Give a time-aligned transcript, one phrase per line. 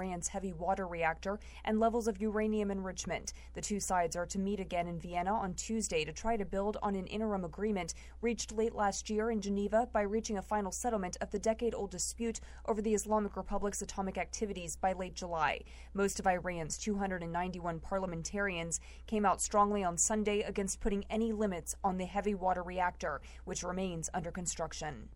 [0.00, 3.32] Iran's heavy water reactor and levels of uranium enrichment.
[3.54, 6.76] The two sides are to meet again in Vienna on Tuesday to try to build
[6.80, 11.16] on an interim agreement reached late last year in Geneva by reaching a final settlement
[11.20, 15.62] of the decade old dispute over the Islamic Republic's atomic activities by late July.
[15.94, 18.78] Most of Iran's 291 parliamentarians
[19.08, 23.64] came out strongly on Sunday against putting any limits on the heavy water reactor, which
[23.64, 25.08] remains under construction.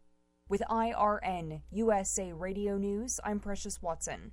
[0.49, 4.33] With IRN USA Radio News, I'm Precious Watson.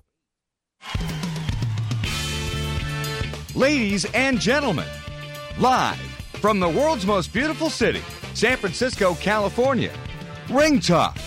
[3.55, 4.87] Ladies and gentlemen,
[5.59, 5.99] live
[6.39, 8.01] from the world's most beautiful city,
[8.33, 9.91] San Francisco, California,
[10.49, 11.17] Ring Talk,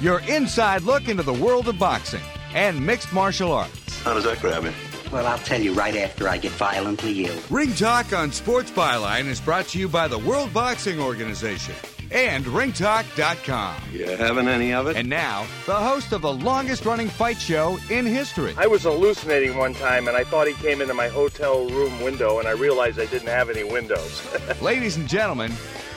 [0.00, 2.22] your inside look into the world of boxing
[2.54, 4.00] and mixed martial arts.
[4.02, 4.72] How does that grab you?
[5.12, 7.38] Well, I'll tell you right after I get violently ill.
[7.50, 11.74] Ring Talk on Sports Byline is brought to you by the World Boxing Organization
[12.10, 13.76] and ringtalk.com.
[13.92, 14.96] You having any of it?
[14.96, 18.54] And now, the host of the longest running fight show in history.
[18.56, 22.38] I was hallucinating one time and I thought he came into my hotel room window
[22.38, 24.26] and I realized I didn't have any windows.
[24.62, 25.52] Ladies and gentlemen,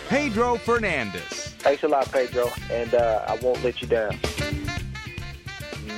[0.10, 1.54] Pedro Fernandez.
[1.60, 4.18] Thanks a lot, Pedro, and uh, I won't let you down.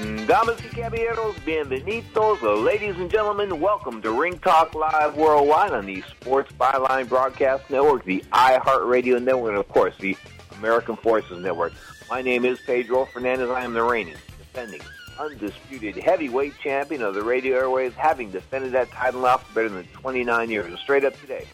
[0.04, 2.42] Damas y caballeros, bienvenidos.
[2.42, 8.04] Ladies and gentlemen, welcome to Ring Talk Live Worldwide on the Sports Byline Broadcast Network,
[8.04, 10.18] the iHeartRadio Network, and of course, the
[10.58, 11.72] American Forces Network.
[12.10, 13.50] My name is Pedro Fernandez.
[13.50, 14.82] I am the reigning, defending,
[15.18, 19.86] undisputed heavyweight champion of the radio airways, having defended that title now for better than
[19.94, 20.66] 29 years.
[20.66, 21.48] And straight up today,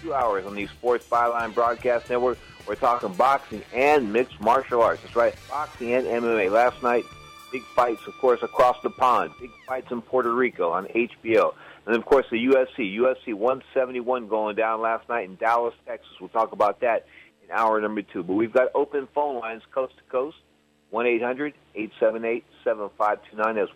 [0.00, 5.02] two hours on the Sports Byline Broadcast Network, we're talking boxing and mixed martial arts.
[5.02, 6.50] That's right, boxing and MMA.
[6.50, 7.04] Last night,
[7.52, 9.32] big fights, of course, across the pond.
[9.40, 11.54] Big fights in Puerto Rico on HBO.
[11.86, 12.96] And, of course, the UFC.
[12.96, 16.10] UFC 171 going down last night in Dallas, Texas.
[16.20, 17.06] We'll talk about that
[17.44, 18.22] in hour number two.
[18.22, 20.36] But we've got open phone lines coast to coast.
[20.92, 22.42] 1-800-878-7529.
[23.54, 23.70] That's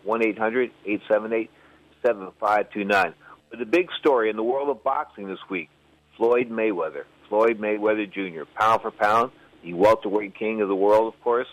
[2.04, 3.14] 1-800-878-7529.
[3.50, 5.70] But the big story in the world of boxing this week,
[6.16, 7.04] Floyd Mayweather.
[7.28, 9.32] Floyd Mayweather Jr., pound for pound,
[9.62, 11.48] the welterweight king of the world, of course,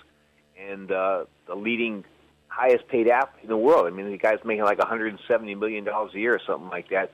[0.60, 2.04] and uh, the leading
[2.54, 3.88] highest paid athlete in the world.
[3.88, 7.12] I mean, the guy's making like 170 million dollars a year or something like that,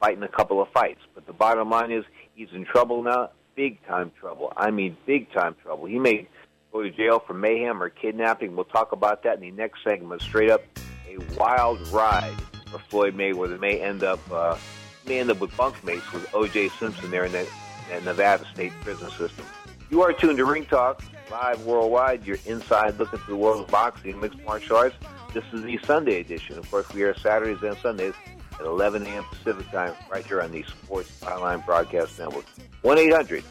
[0.00, 1.00] fighting a couple of fights.
[1.14, 2.04] But the bottom line is
[2.34, 4.52] he's in trouble now, big time trouble.
[4.56, 5.86] I mean, big time trouble.
[5.86, 6.28] He may
[6.72, 8.54] go to jail for mayhem or kidnapping.
[8.54, 10.22] We'll talk about that in the next segment.
[10.22, 10.62] Straight up,
[11.08, 12.36] a wild ride
[12.70, 14.56] for Floyd Mayweather may end up uh,
[15.04, 16.68] may end up with bunkmates with O.J.
[16.80, 17.48] Simpson there in that,
[17.88, 19.44] that Nevada state prison system.
[19.90, 22.26] You are tuned to Ring Talk live worldwide.
[22.26, 24.96] You're inside looking into the world of boxing mixed martial arts.
[25.34, 26.58] This is the Sunday edition.
[26.58, 28.14] Of course, we are Saturdays and Sundays
[28.58, 29.24] at 11 a.m.
[29.24, 32.46] Pacific time, right here on the Sports Byline Broadcast Network.
[32.82, 33.44] 1 800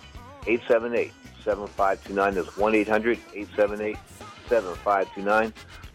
[0.48, 1.12] 878
[1.44, 2.34] 7529.
[2.34, 3.98] That's 1 800 878
[4.50, 5.54] 7529.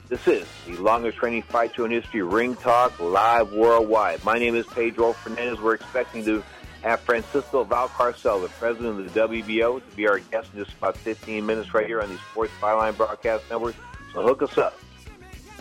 [0.09, 4.25] This is the longest training fight show in history, Ring Talk, live worldwide.
[4.25, 5.61] My name is Pedro Fernandez.
[5.61, 6.43] We're expecting to
[6.83, 10.97] have Francisco Valcarcel, the president of the WBO, to be our guest in just about
[10.97, 13.75] 15 minutes right here on the Sports Byline Broadcast Network.
[14.13, 14.79] So hook us up,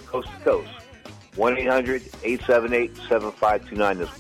[0.06, 0.70] coast to coast.
[1.36, 3.98] 1-800-878-7529.
[3.98, 4.12] That's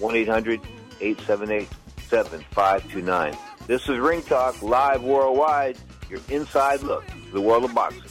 [1.00, 3.38] 1-800-878-7529.
[3.68, 5.78] This is Ring Talk, live worldwide,
[6.10, 8.04] your inside look to the world of boxing.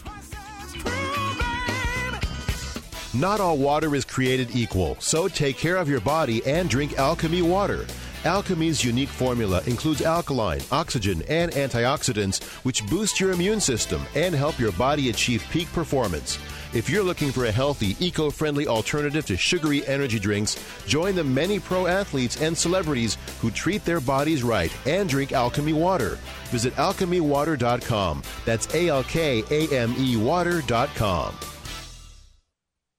[3.15, 7.41] Not all water is created equal, so take care of your body and drink Alkame
[7.43, 7.87] water.
[8.25, 14.59] Alkame's unique formula includes alkaline, oxygen, and antioxidants, which boost your immune system and help
[14.59, 16.39] your body achieve peak performance.
[16.75, 21.25] If you're looking for a healthy, eco friendly alternative to sugary energy drinks, join the
[21.25, 26.19] many pro athletes and celebrities who treat their bodies right and drink Alkame water.
[26.51, 28.23] Visit alkamewater.com.
[28.45, 31.35] That's A L K A M E water.com.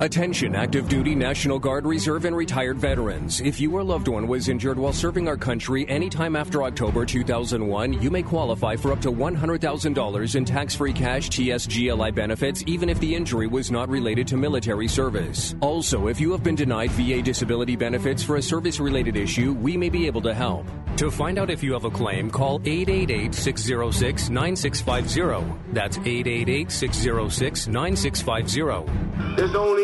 [0.00, 3.40] Attention active duty National Guard Reserve and retired veterans.
[3.42, 8.10] If your loved one was injured while serving our country anytime after October 2001, you
[8.10, 13.14] may qualify for up to $100,000 in tax free cash TSGLI benefits even if the
[13.14, 15.54] injury was not related to military service.
[15.60, 19.76] Also, if you have been denied VA disability benefits for a service related issue, we
[19.76, 20.66] may be able to help.
[20.96, 25.72] To find out if you have a claim, call 888 606 9650.
[25.72, 29.36] That's 888 606 9650.
[29.36, 29.81] There's only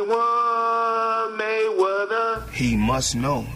[1.36, 2.50] Mayweather.
[2.50, 3.46] He must know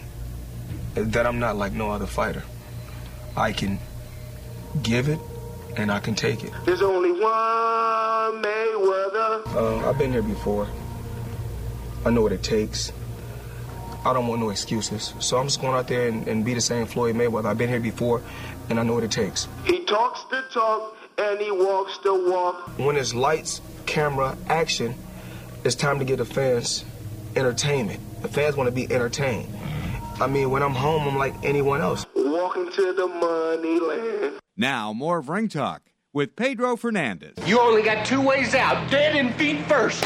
[0.95, 2.43] that I'm not like no other fighter.
[3.35, 3.79] I can
[4.81, 5.19] give it
[5.75, 6.51] and I can take it.
[6.65, 7.21] There's only one
[8.43, 9.45] Mayweather.
[9.55, 10.67] Uh, I've been here before.
[12.05, 12.91] I know what it takes.
[14.05, 15.13] I don't want no excuses.
[15.19, 17.45] So I'm just going out there and, and be the same Floyd Mayweather.
[17.45, 18.21] I've been here before
[18.69, 19.47] and I know what it takes.
[19.63, 22.77] He talks the talk and he walks the walk.
[22.77, 24.95] When it's lights, camera, action,
[25.63, 26.83] it's time to get the fans
[27.35, 27.99] entertainment.
[28.21, 29.47] The fans want to be entertained.
[30.19, 32.05] I mean, when I'm home, I'm like anyone else.
[32.15, 34.39] Walking to the money land.
[34.55, 35.81] Now, more of Ring Talk
[36.11, 37.35] with Pedro Fernandez.
[37.45, 40.03] You only got two ways out dead and feet first.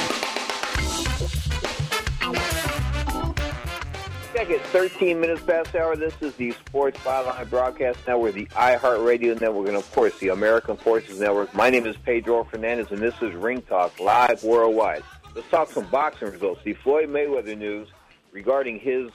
[4.33, 5.95] Check it, 13 minutes past hour.
[5.95, 10.77] This is the Sports Byline Broadcast Network, the iHeartRadio Network, and of course the American
[10.77, 11.53] Forces Network.
[11.55, 15.01] My name is Pedro Fernandez, and this is Ring Talk live worldwide.
[15.37, 16.61] Let's talk some boxing results.
[16.63, 17.89] The Floyd Mayweather news
[18.31, 19.11] regarding his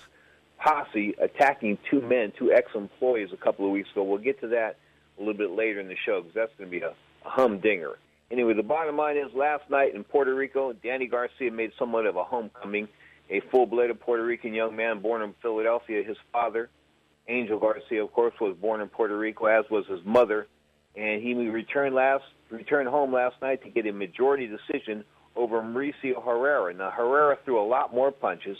[0.56, 2.08] posse attacking two mm-hmm.
[2.08, 4.04] men, two ex-employees, a couple of weeks ago.
[4.04, 4.76] We'll get to that
[5.18, 7.98] a little bit later in the show because that's going to be a, a humdinger.
[8.30, 12.14] Anyway, the bottom line is last night in Puerto Rico, Danny Garcia made somewhat of
[12.14, 12.86] a homecoming.
[13.28, 16.04] A full-blooded Puerto Rican young man born in Philadelphia.
[16.04, 16.70] His father,
[17.26, 20.46] Angel Garcia, of course, was born in Puerto Rico, as was his mother,
[20.94, 25.02] and he returned last returned home last night to get a majority decision
[25.36, 26.74] over Mauricio Herrera.
[26.74, 28.58] Now Herrera threw a lot more punches.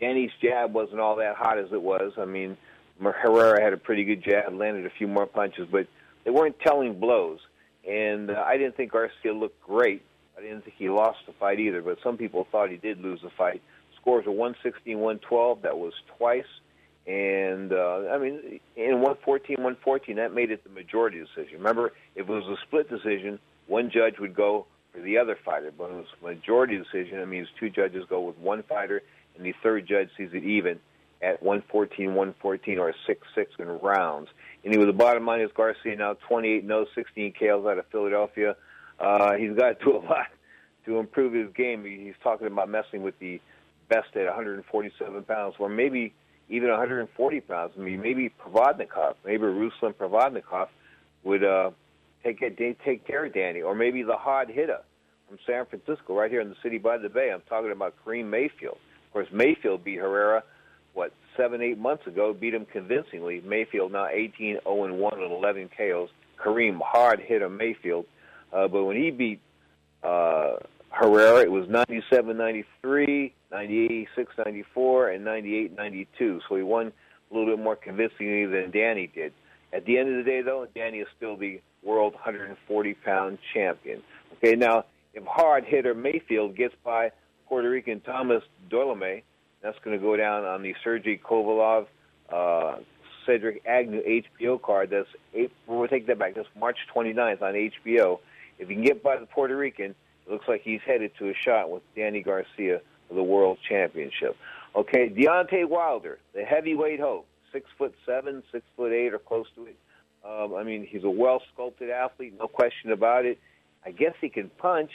[0.00, 2.12] Danny's jab wasn't all that hot as it was.
[2.18, 2.56] I mean,
[3.00, 5.86] Herrera had a pretty good jab, landed a few more punches, but
[6.24, 7.40] they weren't telling blows.
[7.88, 10.02] And uh, I didn't think Garcia looked great.
[10.36, 13.20] I didn't think he lost the fight either, but some people thought he did lose
[13.22, 13.62] the fight.
[14.00, 15.62] Scores were 116, 112.
[15.62, 16.44] That was twice.
[17.06, 21.58] And, uh, I mean, in 114, 114, that made it the majority decision.
[21.58, 25.72] Remember, if it was a split decision, one judge would go for the other fighter.
[25.76, 27.18] But it was majority decision.
[27.18, 29.02] That means two judges go with one fighter,
[29.36, 30.80] and the third judge sees it even
[31.20, 34.28] at 114, 114, or 6 6 in rounds.
[34.64, 38.56] Anyway, the bottom line is Garcia now 28 0, 16 KOs out of Philadelphia.
[38.98, 40.26] Uh, he's got to do a lot
[40.84, 41.84] to improve his game.
[41.84, 43.40] He's talking about messing with the
[43.88, 46.12] best at 147 pounds, or maybe
[46.48, 47.72] even 140 pounds.
[47.76, 50.68] I mean, maybe Provodnikov, maybe Ruslan Provodnikov
[51.24, 51.70] would uh,
[52.22, 52.40] take
[52.84, 54.80] take care of Danny, or maybe the hard hitter
[55.28, 57.30] from San Francisco, right here in the city by the bay.
[57.32, 58.78] I'm talking about Karim Mayfield.
[59.06, 60.42] Of course, Mayfield beat Herrera,
[60.94, 63.42] what, seven, eight months ago, beat him convincingly.
[63.44, 66.10] Mayfield now 18 0 1 with 11 KOs.
[66.42, 68.06] Karim hard hitter Mayfield.
[68.52, 69.40] Uh, but when he beat
[70.02, 70.56] uh,
[70.90, 76.40] Herrera, it was 97 93, 96 94, and 98 92.
[76.48, 76.92] So he won
[77.30, 79.32] a little bit more convincingly than Danny did.
[79.72, 84.02] At the end of the day, though, Danny is still the world 140 pound champion.
[84.34, 87.10] Okay, now, if hard hitter Mayfield gets by
[87.48, 89.22] Puerto Rican Thomas Dulorme,
[89.62, 91.86] that's going to go down on the Sergey Kovalev
[92.32, 92.76] uh,
[93.26, 94.90] Cedric Agnew HBO card.
[94.90, 96.34] That's eight, we'll take that back.
[96.34, 98.20] That's March 29th on HBO.
[98.58, 99.94] If he can get by the Puerto Rican,
[100.26, 104.36] it looks like he's headed to a shot with Danny Garcia for the World Championship.
[104.76, 109.66] Okay, Deontay Wilder, the heavyweight hope, six foot seven, six foot eight, or close to
[109.66, 109.76] it.
[110.28, 113.38] Um, I mean, he's a well sculpted athlete, no question about it.
[113.84, 114.90] I guess he can punch.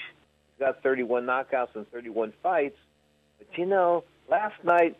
[0.57, 2.77] He's got 31 knockouts and 31 fights.
[3.39, 4.97] But you know, last night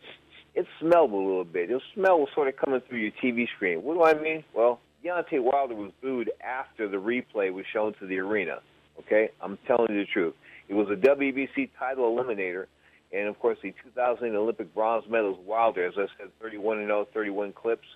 [0.55, 1.69] it smelled a little bit.
[1.69, 3.83] The smell was sort of coming through your TV screen.
[3.83, 4.43] What do I mean?
[4.55, 8.59] Well, Deontay Wilder was booed after the replay was shown to the arena.
[8.99, 10.35] Okay, I'm telling you the truth.
[10.69, 12.67] It was a WBC title eliminator,
[13.11, 17.07] and of course the 2000 Olympic bronze medalist Wilder, as I said, 31 and 0,
[17.13, 17.87] 31 clips,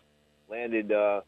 [0.49, 1.21] landed uh,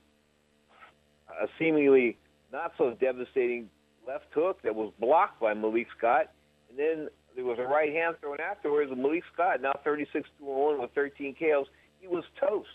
[1.41, 2.17] a seemingly
[2.51, 3.69] not so devastating
[4.07, 6.31] left hook that was blocked by Malik Scott,
[6.69, 8.91] and then there was a right hand thrown afterwards.
[8.91, 11.67] And Malik Scott, now 36 to 1 with 13 KOs,
[11.99, 12.69] he was toast.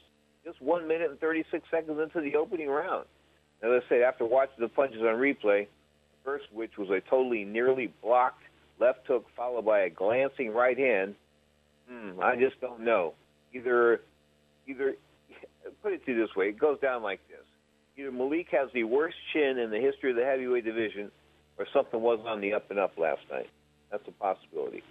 [0.45, 3.07] Just one minute and 36 seconds into the opening round.
[3.63, 7.45] As I said, after watching the punches on replay, the first which was a totally
[7.45, 8.43] nearly blocked
[8.79, 11.15] left hook followed by a glancing right hand.
[11.89, 13.15] Hmm, I just don't know.
[13.55, 14.03] Either,
[14.67, 14.95] either,
[15.83, 17.45] put it to you this way: it goes down like this.
[17.97, 21.11] Either Malik has the worst chin in the history of the heavyweight division,
[21.59, 23.49] or something was on the up and up last night.
[23.91, 24.83] That's a possibility.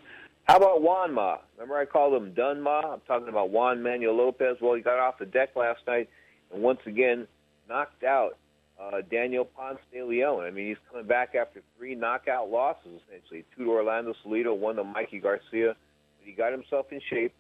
[0.46, 1.38] How about Juan Ma?
[1.58, 2.94] Remember I called him Dun Ma?
[2.94, 4.58] I'm talking about Juan Manuel Lopez.
[4.62, 6.10] Well, he got off the deck last night
[6.54, 7.28] and once again
[7.68, 8.38] knocked out
[8.80, 10.44] uh, Daniel Ponce de Leon.
[10.44, 13.46] I mean, he's coming back after three knockout losses, essentially.
[13.56, 15.76] Two to Orlando Salido, one to Mikey Garcia.
[16.20, 17.34] But he got himself in shape.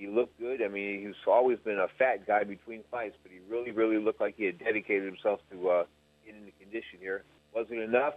[0.00, 0.62] He looked good.
[0.62, 4.18] I mean, he's always been a fat guy between fights, but he really, really looked
[4.18, 5.84] like he had dedicated himself to uh,
[6.24, 7.22] getting into condition here.
[7.54, 8.14] Wasn't enough.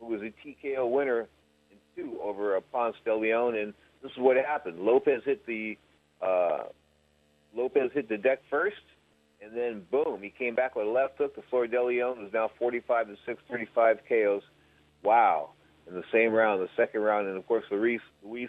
[0.00, 1.28] It was a TKO winner
[1.70, 4.80] in two over uh, Ponce de Leon, and this is what happened.
[4.80, 5.76] Lopez hit the
[6.22, 6.64] uh,
[7.54, 8.76] Lopez hit the deck first,
[9.42, 11.36] and then boom, he came back with a left hook.
[11.36, 14.42] The Flor de Leon is now 45 to 6, 35 KOs.
[15.02, 15.50] Wow!
[15.86, 18.48] In the same round, the second round, and of course Luis Luis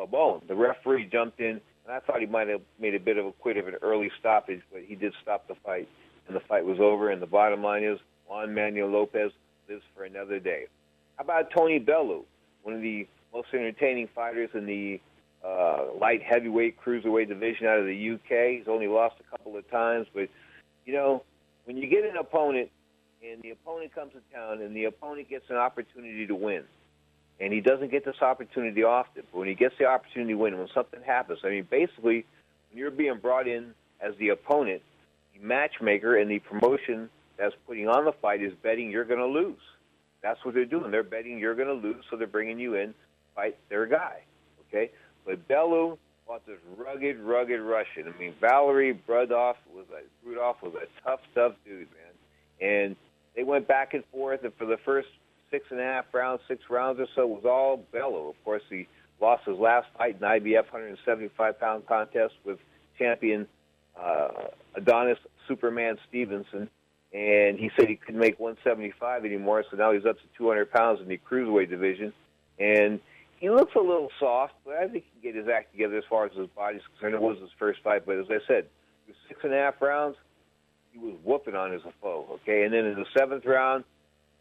[0.00, 3.24] Pabon, the referee jumped in, and I thought he might have made a bit of
[3.24, 5.88] a quit of an early stoppage, but he did stop the fight,
[6.26, 7.10] and the fight was over.
[7.10, 9.32] And the bottom line is Juan Manuel Lopez
[9.68, 10.66] lives for another day.
[11.16, 12.24] How about Tony Bellew?
[12.62, 15.00] one of the most entertaining fighters in the
[15.42, 18.58] uh, light heavyweight cruiserweight division out of the UK.
[18.58, 20.28] He's only lost a couple of times, but
[20.84, 21.22] you know
[21.64, 22.70] when you get an opponent
[23.22, 26.64] and the opponent comes to town and the opponent gets an opportunity to win,
[27.40, 30.58] and he doesn't get this opportunity often, but when he gets the opportunity to win,
[30.58, 32.24] when something happens, I mean basically
[32.70, 34.82] when you're being brought in as the opponent,
[35.34, 39.26] the matchmaker and the promotion that's putting on the fight is betting you're going to
[39.26, 39.60] lose.
[40.22, 40.90] That's what they're doing.
[40.90, 42.92] They're betting you're going to lose, so they're bringing you in,
[43.34, 44.22] fight their guy.
[44.68, 44.90] Okay,
[45.24, 48.12] but Bellew fought this rugged, rugged Russian.
[48.12, 51.86] I mean, Valery Brudov was a Rudolph was a tough, tough dude,
[52.60, 52.70] man.
[52.70, 52.96] And
[53.34, 55.08] they went back and forth, and for the first
[55.50, 58.28] six and a half rounds, six rounds or so, was all Bellew.
[58.28, 58.86] Of course, he
[59.20, 62.58] lost his last fight in IBF 175 pound contest with
[62.98, 63.46] champion
[64.00, 64.28] uh,
[64.76, 66.68] Adonis Superman Stevenson
[67.12, 71.00] and he said he couldn't make 175 anymore, so now he's up to 200 pounds
[71.00, 72.12] in the cruiserweight division,
[72.58, 73.00] and
[73.40, 76.04] he looks a little soft, but I think he can get his act together as
[76.10, 77.14] far as his body's concerned.
[77.14, 78.66] It was his first fight, but as I said,
[79.28, 80.16] six and a half rounds.
[80.92, 83.84] He was whooping on his foe, okay, and then in the seventh round,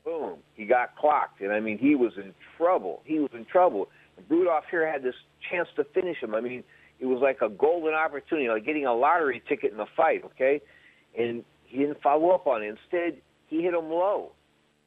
[0.08, 3.02] boom, he got clocked, and I mean he was in trouble.
[3.04, 3.90] He was in trouble.
[4.16, 5.16] And Brudov here had this
[5.52, 6.34] chance to finish him.
[6.34, 6.64] I mean,
[7.02, 10.62] it was like a golden opportunity, like getting a lottery ticket in the fight, okay,
[11.18, 12.70] and he didn't follow up on it.
[12.70, 14.32] Instead, he hit him low.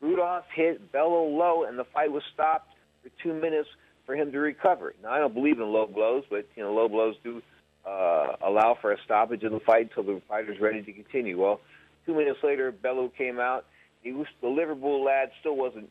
[0.01, 2.71] Rudolph hit Bellew low, and the fight was stopped
[3.03, 3.69] for two minutes
[4.07, 4.95] for him to recover.
[5.03, 7.43] Now, I don't believe in low blows, but you know, low blows do
[7.87, 11.39] uh, allow for a stoppage in the fight until the fighter's ready to continue.
[11.39, 11.61] Well,
[12.07, 13.67] two minutes later, Bellew came out.
[14.03, 15.31] He was the Liverpool lad.
[15.41, 15.91] Still wasn't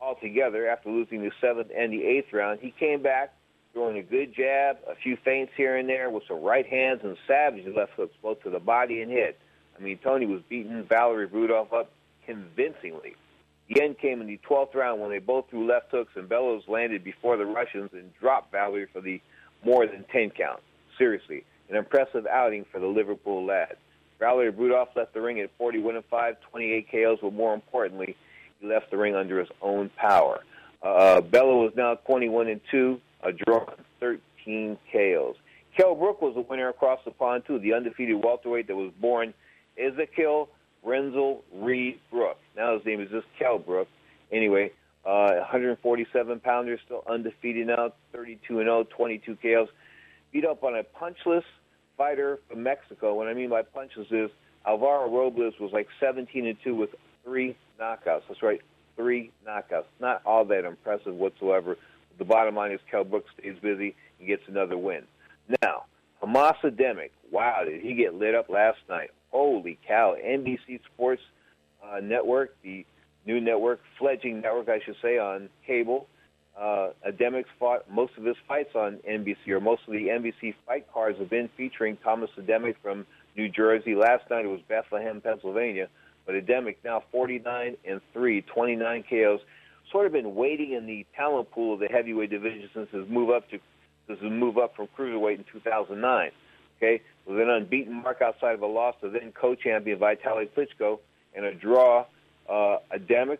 [0.00, 2.60] all together after losing the seventh and the eighth round.
[2.60, 3.32] He came back
[3.72, 7.16] throwing a good jab, a few feints here and there with some right hands and
[7.26, 9.34] savage left hooks both to the body and head.
[9.78, 11.90] I mean, Tony was beating Valery Rudolph up
[12.24, 13.14] convincingly.
[13.68, 16.64] The end came in the 12th round when they both threw left hooks and Bellew's
[16.68, 19.20] landed before the Russians and dropped Valery for the
[19.64, 20.60] more than 10 count.
[20.96, 23.76] Seriously, an impressive outing for the Liverpool lad.
[24.18, 28.16] Valery Rudolph left the ring at 41 and 5, 28 KOs, but more importantly,
[28.60, 30.40] he left the ring under his own power.
[30.82, 33.66] Uh, Bellew is now 21 and 2, a draw
[34.00, 35.36] 13 KOs.
[35.76, 39.34] Kell Brook was a winner across the pond too, the undefeated welterweight that was born
[39.76, 40.48] Ezekiel
[40.86, 42.38] Renzel Reed Brook.
[42.56, 43.88] Now his name is just Kell Brook.
[44.32, 44.72] Anyway,
[45.04, 49.68] uh, 147 pounder, still undefeated now, 32 and 0, 22 KOs.
[50.32, 51.44] Beat up on a punchless
[51.96, 53.14] fighter from Mexico.
[53.14, 54.30] What I mean by punches is
[54.66, 56.90] Alvaro Robles was like 17 and 2 with
[57.24, 58.22] three knockouts.
[58.28, 58.60] That's right,
[58.96, 59.84] three knockouts.
[60.00, 61.76] Not all that impressive whatsoever.
[62.18, 65.02] The bottom line is Kell Brook stays busy and gets another win.
[65.62, 65.84] Now,
[66.22, 69.10] Hamas Adamek, wow, did he get lit up last night?
[69.30, 70.16] Holy cow!
[70.18, 71.22] NBC Sports
[71.84, 72.86] uh, Network, the
[73.26, 76.08] new network, fledging network, I should say, on cable.
[76.58, 76.88] Uh,
[77.58, 81.30] fought most of his fights on NBC, or most of the NBC fight cards have
[81.30, 83.94] been featuring Thomas Adamek from New Jersey.
[83.94, 85.88] Last night it was Bethlehem, Pennsylvania.
[86.24, 89.40] But Adamek now 49 and 3, 29 KOs.
[89.92, 93.30] Sort of been waiting in the talent pool of the heavyweight division since his move
[93.30, 93.58] up to
[94.08, 96.30] his move up from cruiserweight in 2009.
[96.78, 100.98] Okay, with an unbeaten mark outside of a loss to then co-champion Vitaly Klitschko
[101.34, 102.04] and a draw.
[102.48, 103.38] Uh, Adamek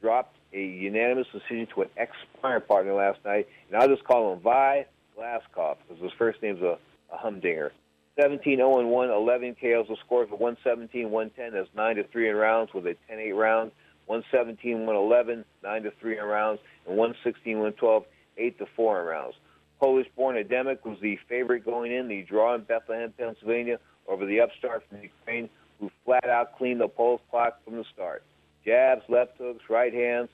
[0.00, 4.40] dropped a unanimous decision to an ex-sparring partner last night, and I'll just call him
[4.40, 4.86] Vi
[5.16, 6.78] Glazkov because his first name's a,
[7.12, 7.72] a humdinger.
[8.18, 9.86] 17 0 1, 11 KOs.
[9.88, 11.52] The score for 117 110.
[11.52, 13.70] That's 9 to 3 in rounds with a 10 8 round.
[14.06, 18.04] 117 111, 9 to 3 in rounds, and 116 112,
[18.38, 19.34] 8 to 4 in rounds.
[19.80, 24.40] Polish born Adamek was the favorite going in, the draw in Bethlehem, Pennsylvania, over the
[24.40, 28.22] upstart from Ukraine, who flat out cleaned the Polish clock from the start.
[28.64, 30.28] Jabs, left hooks, right hands.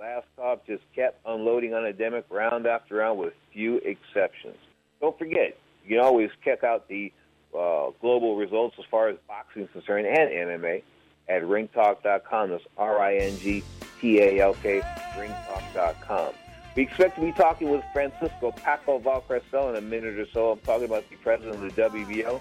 [0.00, 4.56] Glazkov just kept unloading on Adamek round after round with few exceptions.
[5.00, 7.12] Don't forget, you can always check out the
[7.56, 10.82] uh, global results as far as boxing is concerned and MMA
[11.28, 12.50] at ringtalk.com.
[12.50, 13.62] That's R I N G
[14.00, 14.80] T A L K,
[15.16, 16.32] ringtalk.com.
[16.76, 20.52] We expect to be talking with Francisco Paco Valcarcel in a minute or so.
[20.52, 22.40] I'm talking about the president of the WBO.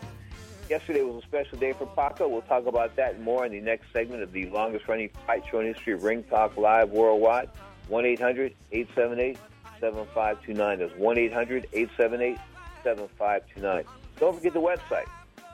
[0.70, 2.28] Yesterday was a special day for Paco.
[2.28, 5.62] We'll talk about that more in the next segment of the longest running fight show
[5.62, 7.50] in history Ring Talk Live worldwide.
[7.88, 9.38] 1 800 878
[9.80, 10.80] 7529.
[10.80, 12.38] That's 1 800 878
[12.84, 13.84] 7529.
[14.20, 15.08] Don't forget the website,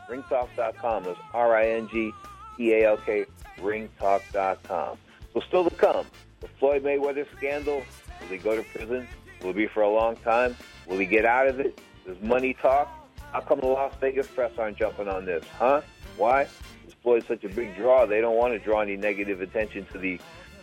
[0.10, 1.04] ringtalk.com.
[1.06, 2.12] That's R I N G
[2.58, 3.25] T A L K,
[3.60, 4.97] ringtalk.com.
[5.34, 6.06] So, still to come,
[6.41, 7.84] the Floyd Mayweather scandal.
[8.19, 9.08] Will he go to prison?
[9.41, 10.58] Will be for a long time?
[10.88, 11.80] Will he get out of it?
[12.06, 13.05] Does money talk?
[13.36, 15.43] How come the Las Vegas press aren't jumping on this?
[15.60, 15.82] Huh?
[16.15, 16.43] Why?
[16.88, 18.06] Is Floyd such a big draw?
[18.06, 20.21] They don't want to draw any negative attention to the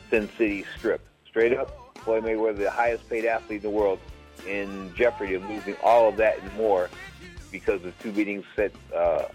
[0.09, 1.03] Sin City Strip.
[1.29, 3.99] Straight up, Floyd Mayweather, the highest paid athlete in the world,
[4.49, 6.89] in jeopardy of losing all of that and more
[7.51, 9.27] because of two meetings set uh, uh,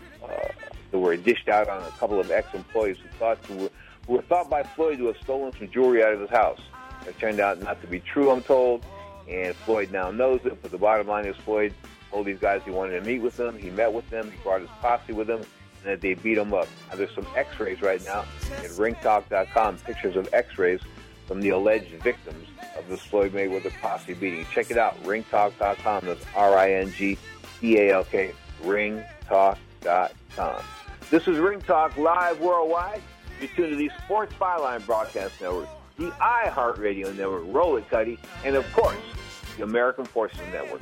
[0.90, 3.70] that were dished out on a couple of ex-employees who thought to,
[4.08, 6.62] who were thought by Floyd to have stolen some jewelry out of his house.
[7.06, 8.84] It turned out not to be true, I'm told,
[9.30, 10.60] and Floyd now knows it.
[10.60, 11.72] But the bottom line is Floyd
[12.12, 13.58] told these guys he wanted to meet with them.
[13.58, 14.32] He met with them.
[14.32, 16.68] He brought his posse with him, and that they beat him up.
[16.90, 20.80] Now, there's some X-rays right now at ringtalk.com, pictures of X-rays
[21.28, 24.46] from the alleged victims of this Floyd Mayweather posse beating.
[24.54, 26.06] Check it out, ringtalk.com.
[26.06, 28.32] That's R-I-N-G-T-A-L-K,
[28.64, 30.64] ringtalk.com.
[31.10, 33.02] This is Ring Talk live worldwide.
[33.40, 38.56] You're tuned to the Sports Byline Broadcast Network, the iHeartRadio Network, Roll It Cuddy, and
[38.56, 38.98] of course,
[39.58, 40.82] the American Forces Network.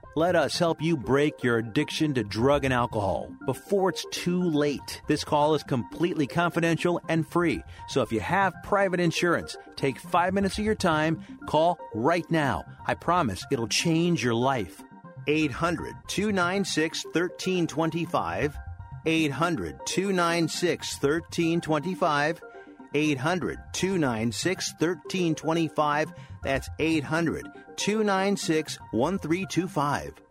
[0.15, 5.01] Let us help you break your addiction to drug and alcohol before it's too late.
[5.07, 7.63] This call is completely confidential and free.
[7.87, 12.65] So if you have private insurance, take five minutes of your time, call right now.
[12.85, 14.83] I promise it'll change your life.
[15.27, 18.57] 800 296 1325.
[19.05, 22.41] 800 296 1325.
[22.93, 26.13] 800 296 1325.
[26.43, 27.47] That's 800
[27.77, 30.30] 296 1325.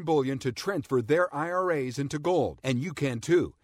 [0.01, 3.53] Bullion to transfer their IRAs into gold, and you can too.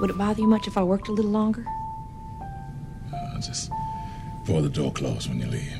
[0.00, 1.64] Would it bother you much if I worked a little longer?
[3.12, 3.70] Uh, just
[4.40, 5.72] before the door closed when you leave.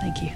[0.00, 0.30] Thank you.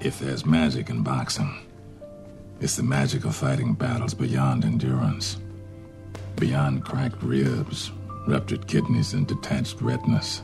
[0.00, 1.65] If there's magic in boxing,
[2.66, 5.36] it's the magic of fighting battles beyond endurance,
[6.34, 7.92] beyond cracked ribs,
[8.26, 10.42] ruptured kidneys, and detached retinas.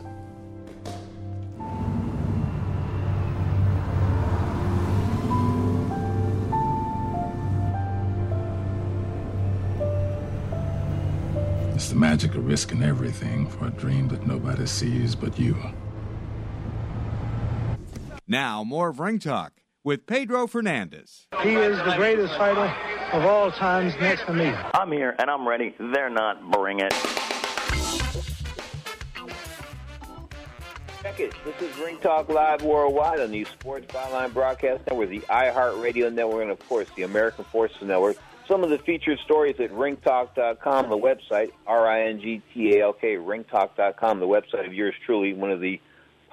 [11.75, 15.57] It's the magic of risking everything for a dream that nobody sees but you.
[18.29, 21.27] Now, more of Ring Talk with Pedro Fernandez.
[21.43, 22.73] He is the greatest fighter
[23.13, 24.47] of all times next to me.
[24.75, 25.75] I'm here and I'm ready.
[25.79, 26.51] They're not.
[26.51, 26.93] Bring it.
[31.03, 31.35] Check it.
[31.45, 36.43] This is Ring Talk Live Worldwide on the Sports Byline Broadcast Network, the iHeartRadio Network,
[36.43, 38.17] and of course the American Forces Network.
[38.47, 42.85] Some of the featured stories at ringtalk.com, the website, R I N G T A
[42.85, 45.81] L K, ringtalk.com, the website of yours truly, one of the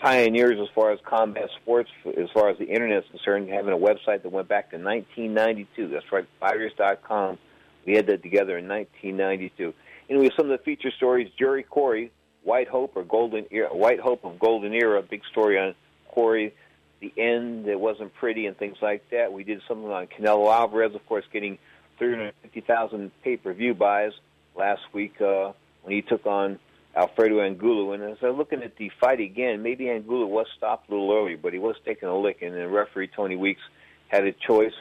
[0.01, 3.77] pioneers as far as combat sports, as far as the internet is concerned, having a
[3.77, 5.89] website that went back to 1992.
[5.89, 7.37] That's right, fighters.com.
[7.85, 9.73] We had that together in 1992.
[10.09, 12.11] Anyway, some of the feature stories: Gerry Cooney,
[12.43, 15.75] White Hope or Golden Era, White Hope of Golden Era, big story on
[16.09, 16.53] Corey,
[16.99, 19.31] the end that wasn't pretty, and things like that.
[19.33, 21.57] We did something on Canelo Alvarez, of course, getting
[21.97, 24.13] 350,000 pay-per-view buys
[24.55, 25.51] last week uh,
[25.83, 26.59] when he took on
[26.95, 27.93] Alfredo Angulo.
[27.93, 31.35] And as I'm looking at the fight again, maybe Angulo was stopped a little early,
[31.35, 33.61] but he was taking a lick, and then referee Tony Weeks
[34.07, 34.73] had a choice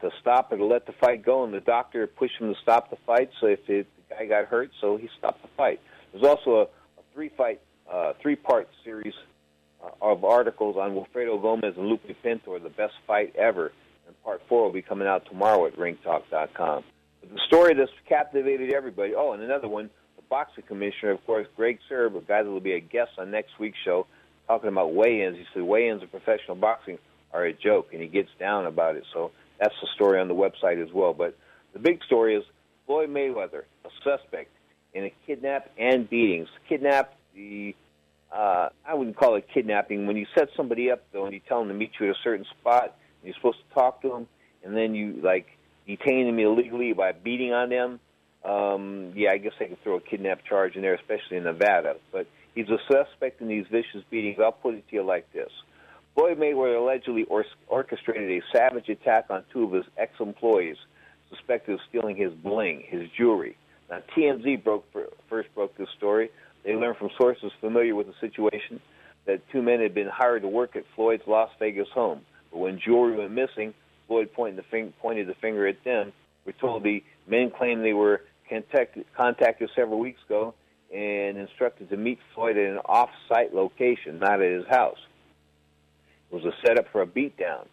[0.00, 2.90] to stop or to let the fight go, and the doctor pushed him to stop
[2.90, 3.30] the fight.
[3.40, 5.80] So if it, the guy got hurt, so he stopped the fight.
[6.12, 9.14] There's also a, a three-fight, uh, three-part series
[9.82, 13.72] uh, of articles on Wilfredo Gomez and Lupe Pintor, the best fight ever.
[14.06, 16.84] And part four will be coming out tomorrow at ringtalk.com.
[17.20, 19.14] But the story that's captivated everybody.
[19.16, 19.90] Oh, and another one
[20.28, 23.58] boxing commissioner, of course, Greg Sirb, a guy that will be a guest on next
[23.58, 24.06] week's show,
[24.46, 25.36] talking about weigh-ins.
[25.36, 26.98] He said weigh-ins in professional boxing
[27.32, 29.04] are a joke, and he gets down about it.
[29.12, 31.14] So that's the story on the website as well.
[31.14, 31.36] But
[31.72, 32.44] the big story is
[32.86, 34.50] Floyd Mayweather, a suspect
[34.94, 36.48] in a kidnap and beatings.
[36.68, 37.74] Kidnap the
[38.34, 40.06] uh, I wouldn't call it kidnapping.
[40.06, 42.18] When you set somebody up though, and you tell them to meet you at a
[42.24, 44.26] certain spot, and you're supposed to talk to them,
[44.64, 45.46] and then you like
[45.86, 48.00] detain them illegally by beating on them
[48.46, 51.96] um, yeah, I guess they could throw a kidnap charge in there, especially in Nevada.
[52.12, 54.38] But he's a suspect in these vicious beatings.
[54.42, 55.50] I'll put it to you like this.
[56.14, 60.76] Floyd Mayweather allegedly or- orchestrated a savage attack on two of his ex-employees,
[61.28, 63.56] suspected of stealing his bling, his jewelry.
[63.90, 64.84] Now, TMZ broke
[65.28, 66.30] first broke this story.
[66.64, 68.80] They learned from sources familiar with the situation
[69.26, 72.22] that two men had been hired to work at Floyd's Las Vegas home.
[72.50, 73.74] But when jewelry went missing,
[74.06, 76.12] Floyd pointed the, fing- pointed the finger at them.
[76.44, 80.54] We're told the men claimed they were contacted, contacted several weeks ago
[80.94, 84.98] and instructed to meet Floyd at an off-site location, not at his house.
[86.30, 87.66] It was a setup for a beatdown.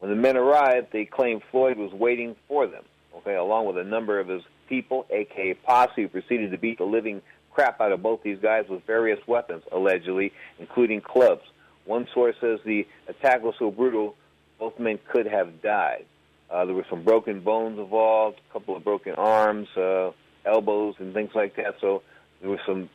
[0.00, 2.84] When the men arrived, they claimed Floyd was waiting for them,
[3.16, 6.84] okay, along with a number of his people, aka posse, who proceeded to beat the
[6.84, 11.42] living crap out of both these guys with various weapons, allegedly, including clubs.
[11.84, 14.14] One source says the attack was so brutal,
[14.58, 16.04] both men could have died.
[16.50, 20.10] Uh, there were some broken bones involved, a couple of broken arms, uh,
[20.46, 21.74] elbows, and things like that.
[21.80, 22.02] So
[22.40, 22.88] there were some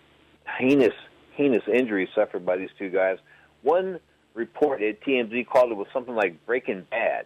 [0.58, 0.94] heinous,
[1.34, 3.18] heinous injuries suffered by these two guys.
[3.62, 4.00] One
[4.34, 7.26] report at TMZ called it was something like Breaking Bad.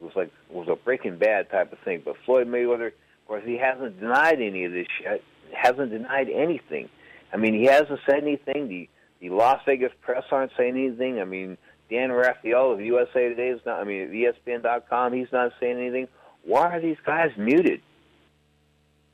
[0.00, 2.02] It was like it was a Breaking Bad type of thing.
[2.04, 5.22] But Floyd Mayweather, of course, he hasn't denied any of this shit.
[5.52, 6.88] Hasn't denied anything.
[7.32, 8.68] I mean, he hasn't said anything.
[8.68, 8.88] The
[9.20, 11.20] the Las Vegas press aren't saying anything.
[11.20, 11.56] I mean,
[11.90, 13.80] Dan Rafael of USA Today is not.
[13.80, 16.08] I mean, ESPN.com, he's not saying anything.
[16.44, 17.80] Why are these guys muted?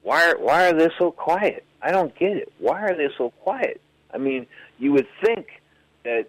[0.02, 1.64] Why are why are they so quiet?
[1.80, 2.52] I don't get it.
[2.58, 3.80] Why are they so quiet?
[4.12, 4.46] I mean,
[4.78, 5.46] you would think
[6.04, 6.26] that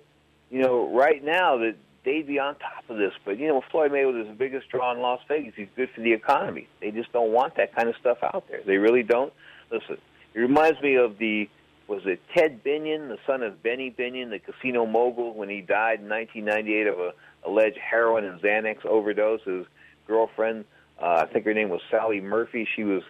[0.50, 1.76] you know right now that
[2.06, 4.92] they'd be on top of this, but you know Floyd Mayweather is the biggest draw
[4.94, 5.54] in Las Vegas.
[5.56, 6.68] He's good for the economy.
[6.82, 8.62] They just don't want that kind of stuff out there.
[8.66, 9.34] They really don't.
[9.72, 9.98] Listen,
[10.34, 11.50] it reminds me of the
[11.88, 16.00] was it Ted Binion, the son of Benny Binion, the casino mogul, when he died
[16.00, 17.14] in 1998 of a
[17.46, 19.42] alleged heroin and Xanax overdose.
[19.44, 19.66] His
[20.08, 20.66] girlfriend,
[21.02, 23.04] uh, I think her name was Sandy Murphy, she was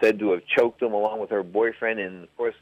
[0.00, 2.54] said to have choked him along with her boyfriend, and of course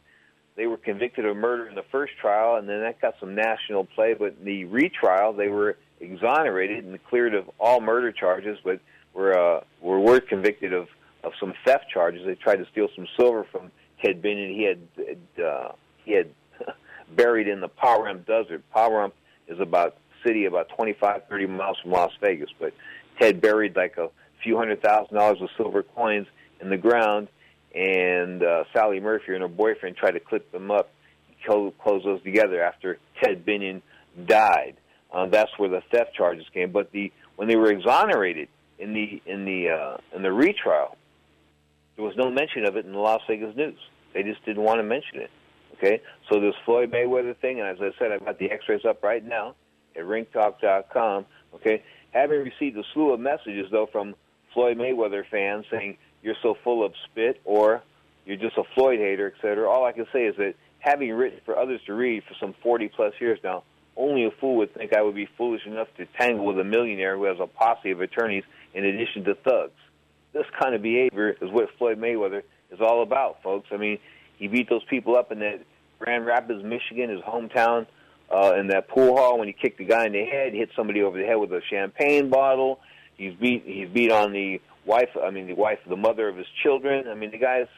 [0.56, 3.84] they were convicted of murder in the first trial, and then that got some national
[3.84, 4.14] play.
[4.14, 8.80] But in the retrial, they were exonerated and cleared of all murder charges, but
[9.12, 10.88] were uh, were were convicted of
[11.24, 12.24] of some theft charges.
[12.24, 13.70] They tried to steal some silver from
[14.02, 14.54] Ted Binion.
[14.54, 15.72] He had uh,
[16.04, 16.30] he had
[17.16, 18.62] buried in the Pahrump Desert.
[18.74, 19.12] Pahrump
[19.48, 22.72] is about city about 25, 30 miles from Las Vegas, but
[23.20, 24.08] Ted buried like a
[24.42, 26.26] few hundred thousand dollars of silver coins
[26.60, 27.28] in the ground,
[27.74, 30.90] and uh, Sandy Murphy and her boyfriend tried to clip them up,
[31.44, 33.82] close, close those together after Ted Binion
[34.26, 34.76] died.
[35.12, 36.72] Uh, that's where the theft charges came.
[36.72, 40.96] But the when they were exonerated in the in the uh, in the retrial,
[41.96, 43.78] there was no mention of it in the Las Vegas news.
[44.14, 45.30] They just didn't want to mention it.
[45.76, 49.02] Okay, so this Floyd Mayweather thing, and as I said, I've got the X-rays up
[49.02, 49.54] right now
[49.94, 51.26] at ringtalk.com.
[51.54, 51.82] Okay,
[52.12, 54.14] having received a slew of messages though from
[54.54, 57.82] Floyd Mayweather fans saying you're so full of spit or
[58.24, 59.68] you're just a Floyd hater, etc.
[59.68, 62.88] All I can say is that having written for others to read for some 40
[62.88, 63.62] plus years now,
[63.96, 67.16] only a fool would think I would be foolish enough to tangle with a millionaire
[67.16, 69.72] who has a posse of attorneys in addition to thugs.
[70.58, 73.68] Kind of behavior is what Floyd Mayweather is all about, folks.
[73.72, 73.98] I mean,
[74.38, 75.60] he beat those people up in that
[75.98, 77.86] Grand Rapids, Michigan, his hometown,
[78.30, 81.02] uh, in that pool hall when he kicked the guy in the head, hit somebody
[81.02, 82.80] over the head with a champagne bottle.
[83.16, 86.36] He's beat he's beat on the wife, I mean, the wife, of the mother of
[86.36, 87.08] his children.
[87.08, 87.68] I mean, the guy's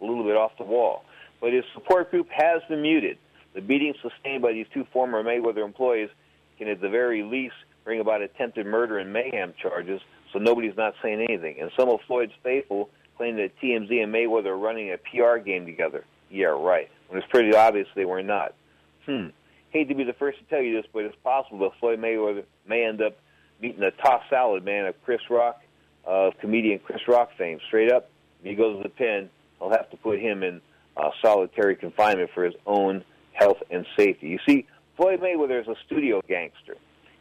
[0.00, 1.04] a little bit off the wall.
[1.40, 3.18] But his support group has been muted.
[3.54, 6.10] The beatings sustained by these two former Mayweather employees
[6.58, 10.00] can, at the very least, bring about attempted murder and mayhem charges,
[10.32, 11.56] so nobody's not saying anything.
[11.60, 15.66] And some of Floyd's faithful claim that TMZ and Mayweather are running a PR game
[15.66, 16.04] together.
[16.30, 16.90] Yeah, right.
[17.08, 18.54] When it's pretty obvious they were not.
[19.06, 19.28] Hmm.
[19.70, 22.44] Hate to be the first to tell you this, but it's possible that Floyd Mayweather
[22.66, 23.16] may end up
[23.60, 25.60] meeting the toss salad man of Chris Rock
[26.04, 27.58] of comedian Chris Rock fame.
[27.66, 28.10] Straight up,
[28.40, 30.60] if he goes to the pen, he'll have to put him in
[30.96, 34.28] uh, solitary confinement for his own health and safety.
[34.28, 36.76] You see, Floyd Mayweather is a studio gangster.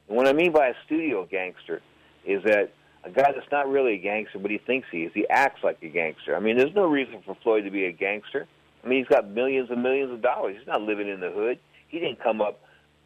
[0.08, 1.82] And what I mean by a studio gangster
[2.26, 2.72] is that
[3.06, 5.12] a guy that's not really a gangster, but he thinks he is.
[5.14, 6.36] He acts like a gangster.
[6.36, 8.48] I mean, there's no reason for Floyd to be a gangster.
[8.84, 10.58] I mean, he's got millions and millions of dollars.
[10.58, 11.60] He's not living in the hood.
[11.88, 12.60] He didn't come up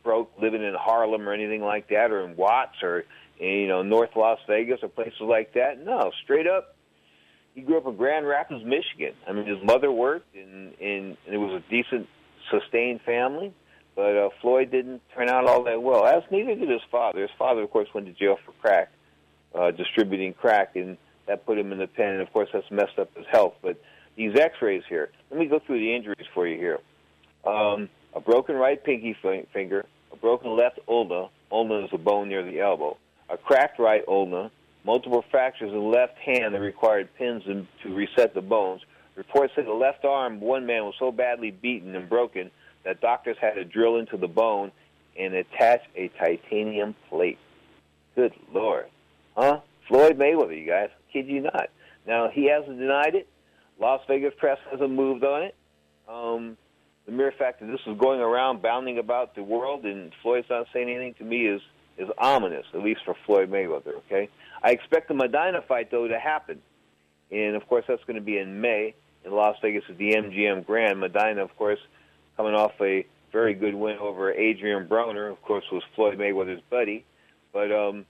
[0.03, 3.03] broke living in Harlem or anything like that, or in Watts or
[3.39, 5.83] you know, North Las Vegas or places like that.
[5.83, 6.75] No, straight up,
[7.55, 9.13] he grew up in Grand Rapids, Michigan.
[9.27, 12.07] I mean, his mother worked, and, and, and it was a decent,
[12.51, 13.53] sustained family.
[13.95, 17.21] But uh, Floyd didn't turn out all that well, as neither did his father.
[17.21, 18.91] His father, of course, went to jail for crack,
[19.55, 22.13] uh, distributing crack, and that put him in the pen.
[22.13, 23.55] And of course, that's messed up his health.
[23.61, 23.81] But
[24.15, 26.79] these X-rays here, let me go through the injuries for you here.
[27.45, 29.15] Um, a broken right pinky
[29.53, 31.29] finger, a broken left ulna.
[31.51, 32.97] Ulna is a bone near the elbow
[33.29, 34.51] a cracked right ulna,
[34.83, 38.81] multiple fractures in the left hand that required pins to reset the bones.
[39.15, 42.49] Reports say the left arm one man was so badly beaten and broken
[42.85, 44.71] that doctors had to drill into the bone
[45.17, 47.37] and attach a titanium plate.
[48.15, 48.85] Good Lord.
[49.39, 49.61] Huh?
[49.87, 50.89] Floyd Mayweather, you guys.
[51.13, 51.69] Kid you not.
[52.05, 53.27] Now he hasn't denied it.
[53.79, 55.55] Las Vegas press hasn't moved on it.
[56.09, 56.57] Um,
[57.05, 60.67] the mere fact that this is going around, bounding about the world, and Floyd's not
[60.73, 61.61] saying anything to me is
[61.97, 63.95] is ominous, at least for Floyd Mayweather.
[64.05, 64.29] Okay,
[64.61, 66.61] I expect the Maidana fight though to happen,
[67.31, 70.65] and of course that's going to be in May in Las Vegas at the MGM
[70.65, 71.01] Grand.
[71.01, 71.79] Maidana, of course,
[72.35, 77.05] coming off a very good win over Adrian Broner, of course, was Floyd Mayweather's buddy,
[77.53, 78.05] but um,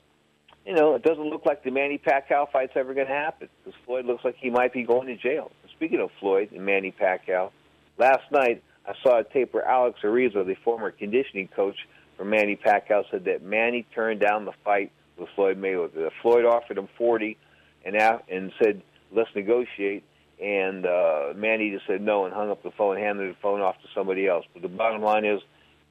[0.69, 3.77] you know it doesn't look like the Manny Pacquiao fight's ever going to happen because
[3.87, 5.51] Floyd looks like he might be going to jail.
[5.75, 7.49] Speaking of Floyd and Manny Pacquiao,
[7.97, 11.75] last night I saw a tape where Alex Ariza, the former conditioning coach
[12.15, 16.11] for Manny Pacquiao, said that Manny turned down the fight with Floyd Mayweather.
[16.21, 17.35] Floyd offered him forty,
[17.83, 20.03] and and said let's negotiate.
[20.39, 23.81] And uh, Manny just said no and hung up the phone, handed the phone off
[23.81, 24.45] to somebody else.
[24.53, 25.41] But the bottom line is,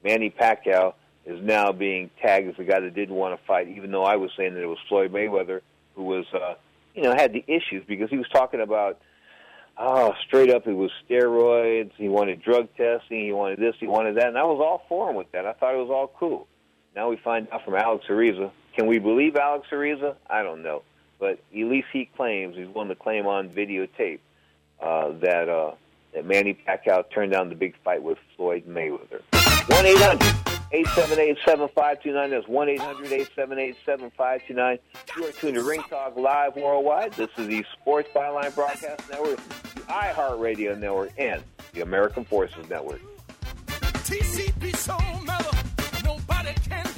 [0.05, 0.93] Manny Pacquiao
[1.29, 4.15] is now being tagged as the guy that didn't want to fight, even though I
[4.15, 5.61] was saying that it was Floyd Mayweather
[5.95, 6.55] who was, uh,
[6.95, 8.99] you know, had the issues because he was talking about
[9.79, 11.91] oh, straight up, it was steroids.
[11.95, 13.25] He wanted drug testing.
[13.25, 13.75] He wanted this.
[13.79, 14.27] He wanted that.
[14.27, 15.45] And I was all for him with that.
[15.45, 16.47] I thought it was all cool.
[16.95, 18.51] Now we find out from Alex Ariza.
[18.75, 20.15] Can we believe Alex Ariza?
[20.29, 20.83] I don't know.
[21.19, 24.19] But at least he claims, he's willing to claim on videotape,
[24.81, 25.71] uh, that, uh,
[26.13, 29.21] that Manny Pacquiao turned down the big fight with Floyd Mayweather.
[29.67, 32.29] 1 800 878 7529.
[32.29, 34.79] That's 1 800 878 7529.
[35.17, 37.13] You are tuned to Ring Talk Live Worldwide.
[37.13, 39.37] This is the Sports Byline Broadcast Network,
[39.73, 41.41] the iHeartRadio Network, and
[41.73, 43.01] the American Forces Network.
[43.67, 45.51] TCP so mellow,
[46.03, 46.88] nobody can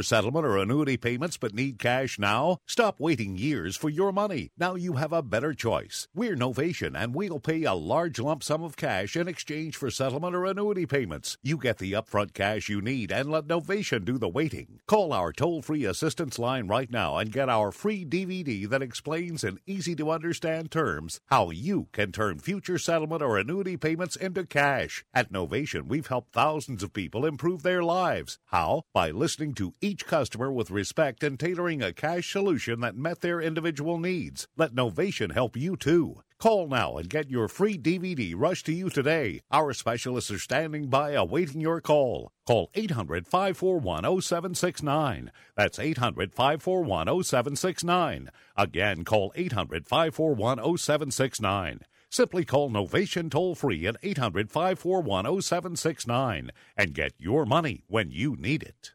[0.00, 2.56] for settlement or annuity payments but need cash now?
[2.66, 4.50] Stop waiting years for your money.
[4.56, 6.08] Now you have a better choice.
[6.14, 10.34] We're Novation and we'll pay a large lump sum of cash in exchange for settlement
[10.34, 11.36] or annuity payments.
[11.42, 14.80] You get the upfront cash you need and let Novation do the waiting.
[14.86, 19.44] Call our toll free assistance line right now and get our free DVD that explains
[19.44, 24.46] in easy to understand terms how you can turn future settlement or annuity payments into
[24.46, 25.04] cash.
[25.12, 28.38] At Novation, we've helped thousands of people improve their lives.
[28.46, 28.84] How?
[28.94, 33.40] By listening to each customer with respect and tailoring a cash solution that met their
[33.40, 34.46] individual needs.
[34.56, 36.22] Let Novation help you too.
[36.38, 39.42] Call now and get your free DVD rushed to you today.
[39.50, 42.32] Our specialists are standing by awaiting your call.
[42.46, 45.30] Call 800 541 0769.
[45.54, 48.30] That's 800 541 0769.
[48.56, 51.80] Again, call 800 541 0769.
[52.08, 58.34] Simply call Novation toll free at 800 541 0769 and get your money when you
[58.36, 58.94] need it.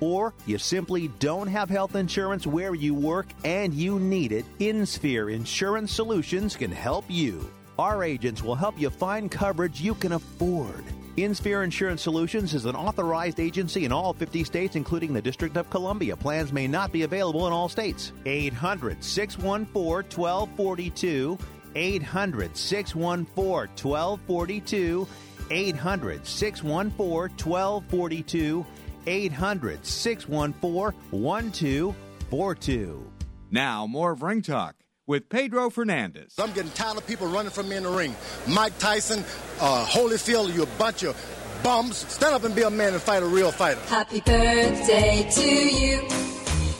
[0.00, 5.32] or you simply don't have health insurance where you work and you need it, InSphere
[5.32, 7.50] Insurance Solutions can help you.
[7.78, 10.84] Our agents will help you find coverage you can afford.
[11.16, 15.70] InSphere Insurance Solutions is an authorized agency in all 50 states, including the District of
[15.70, 16.14] Columbia.
[16.14, 18.12] Plans may not be available in all states.
[18.26, 21.38] 800 614 1242.
[21.74, 25.06] 800 614 1242.
[25.50, 28.66] 800 614 1242.
[29.06, 33.12] 800 614 1242.
[33.50, 34.76] Now, more of Ring Talk
[35.06, 36.34] with Pedro Fernandez.
[36.38, 38.14] I'm getting tired of people running from me in the ring.
[38.48, 39.20] Mike Tyson,
[39.60, 41.16] uh, Holyfield, you a bunch of
[41.62, 41.96] bums.
[41.96, 43.80] Stand up and be a man and fight a real fighter.
[43.86, 46.00] Happy birthday to you.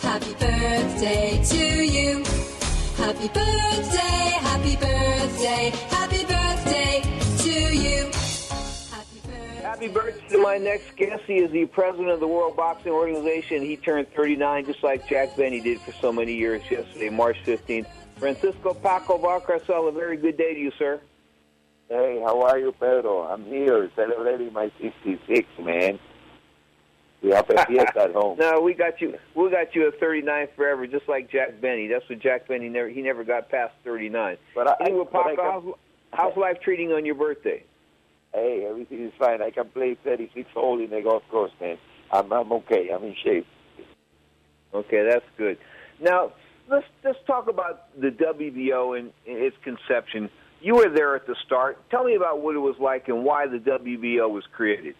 [0.01, 2.25] Happy birthday to you.
[2.97, 5.96] Happy birthday, happy birthday, happy birthday
[9.77, 11.25] Happy birthday to my next guest.
[11.27, 13.61] He is the president of the World Boxing Organization.
[13.61, 17.87] He turned 39 just like Jack Benny did for so many years yesterday, March 15th.
[18.19, 20.99] Francisco Paco Valcarcel, a very good day to you, sir.
[21.91, 23.25] Hey, how are you, Pedro?
[23.25, 25.99] I'm here celebrating my 66, man.
[27.21, 28.39] We have a fiesta at home.
[28.39, 29.19] No, we got you.
[29.35, 31.87] We got you at 39 forever, just like Jack Benny.
[31.87, 32.89] That's what Jack Benny never.
[32.89, 34.39] He never got past 39.
[34.55, 35.75] But I, anyway, but Paco, I can- how's,
[36.15, 37.63] how's life treating on your birthday?
[38.33, 39.43] Hey, everything is fine.
[39.43, 41.79] I can play 36 hole in the golf course, man.
[42.13, 42.91] I'm, I'm okay.
[42.95, 43.47] I'm in shape.
[44.75, 45.59] Okay, that's good.
[46.01, 46.33] Now
[46.69, 50.29] let's let's talk about the WBO and its conception.
[50.61, 51.79] You were there at the start.
[51.91, 54.95] Tell me about what it was like and why the WBO was created.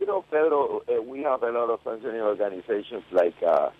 [0.00, 3.70] You know, Pedro, uh, we have a lot of functioning organizations like uh,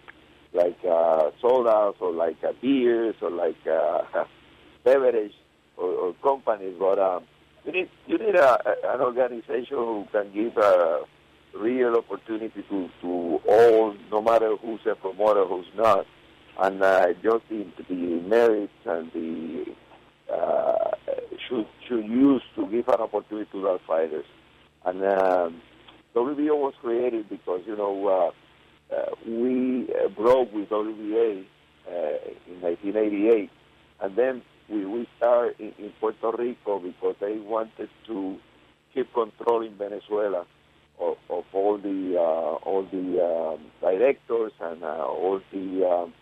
[0.52, 4.24] like uh, sodas or like uh, beers or like uh,
[4.84, 5.34] beverage
[5.76, 7.24] or, or companies, but um,
[7.66, 11.02] you need you need a, a- an organization who can give a
[11.54, 16.06] real opportunity to, to all, no matter who's a promoter, who's not,
[16.58, 19.64] and uh, just the, the merits and the
[20.32, 20.90] uh,
[21.48, 24.26] should should use to give an opportunity to our fighters.
[24.84, 25.60] And um,
[26.14, 28.06] WBO was created because you know
[28.90, 31.44] uh, uh, we uh, broke with WBA
[31.88, 31.92] uh,
[32.46, 33.50] in 1988,
[34.00, 38.36] and then we we started in, in Puerto Rico because they wanted to
[38.94, 40.46] keep controlling Venezuela
[40.98, 46.14] of, of all the uh, all the um, directors and uh, all the um,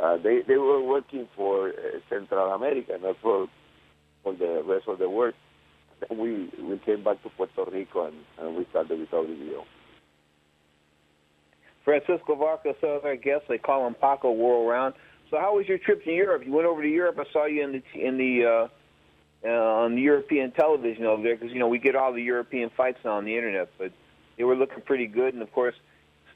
[0.00, 1.72] uh, they they were working for uh,
[2.08, 3.48] Central America, not for
[4.22, 5.34] for the rest of the world.
[6.00, 9.64] Then we we came back to Puerto Rico and, and we started with WBO.
[11.84, 14.94] Francisco Vargas, our guest, they call him Paco World Round.
[15.32, 16.42] So, how was your trip to Europe?
[16.44, 17.18] You went over to Europe.
[17.18, 21.36] I saw you in the in the uh, uh, on the European television over there
[21.36, 23.92] because you know we get all the European fights on the internet, but
[24.36, 25.32] they were looking pretty good.
[25.32, 25.74] And of course,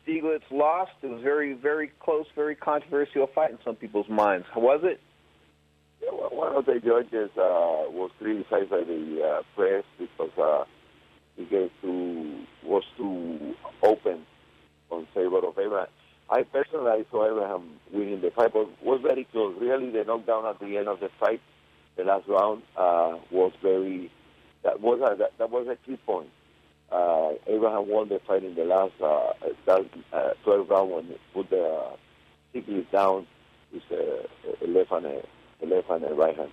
[0.03, 0.93] Stieglitz lost.
[1.03, 4.47] It was very very close, very controversial fight in some people's minds.
[4.57, 4.99] Was it?
[6.01, 10.65] Yeah, well, one of the judges uh, was criticized by the uh, press because uh,
[11.37, 14.25] he gave too was too open
[14.91, 15.89] on favor of Abraham.
[16.29, 19.55] I personally saw Abraham winning the fight, but was very close.
[19.61, 21.41] Really, the knockdown at the end of the fight,
[21.97, 24.11] the last round, uh, was very.
[24.65, 26.31] That was a, that, that was a key point.
[26.91, 29.33] Uh, Abraham won the fight in the last uh,
[29.67, 33.27] that, uh, 12 round when he put the uh, down
[33.73, 34.29] with a,
[34.65, 36.51] a left and a, left and a right hand.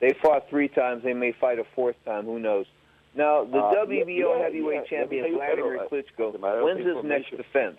[0.00, 1.04] They fought three times.
[1.04, 2.24] They may fight a fourth time.
[2.24, 2.66] Who knows?
[3.14, 6.28] Now, the Uh, WBO yeah, heavyweight yeah, champion Vladimir uh, Klitschko.
[6.28, 7.78] as a matter of When's his next defense?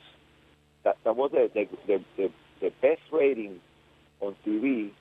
[0.84, 3.62] That, that was the, the, the, the, best rating
[4.20, 4.92] on TV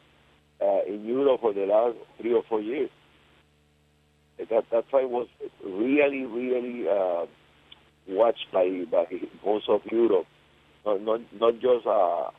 [0.61, 2.91] uh, in Europe for the last three or four years.
[4.39, 5.29] That that fight was
[5.65, 7.27] really, really uh,
[8.09, 9.05] watched by by
[9.45, 10.27] most of Europe,
[10.87, 12.31] not not, not just uh,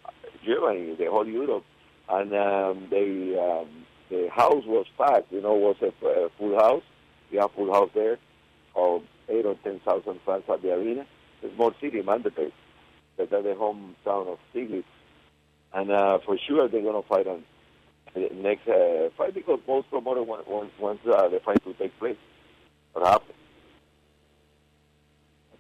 [0.43, 1.63] Germany, the whole Europe,
[2.09, 5.31] and um, they um, the house was packed.
[5.31, 6.83] You know, was a, a full house.
[7.31, 8.17] We have full house there,
[8.75, 11.05] of eight or ten thousand fans at the arena.
[11.41, 12.53] It's more city, mandatory.
[13.17, 14.83] That's the hometown of Stieglitz,
[15.73, 17.43] and uh, for sure they're gonna fight on
[18.13, 21.97] the next uh, fight because most promoters want, want, want uh, the fight to take
[21.97, 22.17] place
[22.93, 23.33] or happen.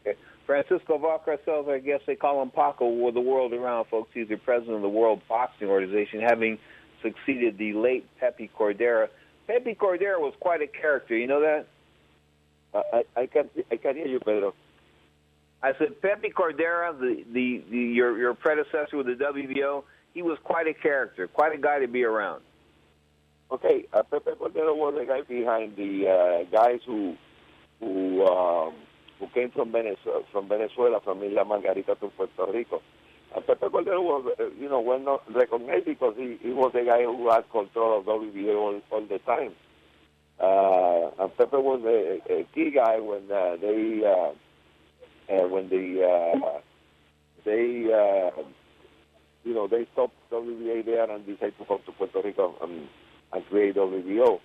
[0.01, 0.17] Okay.
[0.45, 4.09] Francisco Valcarcel, I guess they call him Paco, or the world around, folks.
[4.13, 6.57] He's the president of the World Boxing Organization, having
[7.01, 9.07] succeeded the late Pepe Cordero.
[9.51, 11.17] Pepe Cordero was quite a character.
[11.17, 11.67] You know that?
[12.73, 14.53] I, I can I can't hear you, Pedro.
[15.61, 19.83] I said Pepe Cordero, the, the, the your your predecessor with the WBO,
[20.13, 22.43] he was quite a character, quite a guy to be around.
[23.51, 27.17] Okay, uh, Pepe Cordero was the guy behind the uh, guys who
[27.81, 28.73] who um,
[29.19, 32.81] who came from Venezuela, from Venezuela, from Isla Margarita to Puerto Rico.
[33.39, 37.03] Pepe Cordero was, uh, you know, well not recognized because he, he was the guy
[37.03, 39.53] who had control of WBA all, all the time.
[40.39, 46.03] Uh, and Pepe was a, a key guy when uh, they, uh, uh, when the,
[46.03, 46.59] uh,
[47.45, 48.41] they, uh,
[49.43, 52.87] you know, they stopped WBA there and decided to come to Puerto Rico and,
[53.31, 54.39] and create WBO.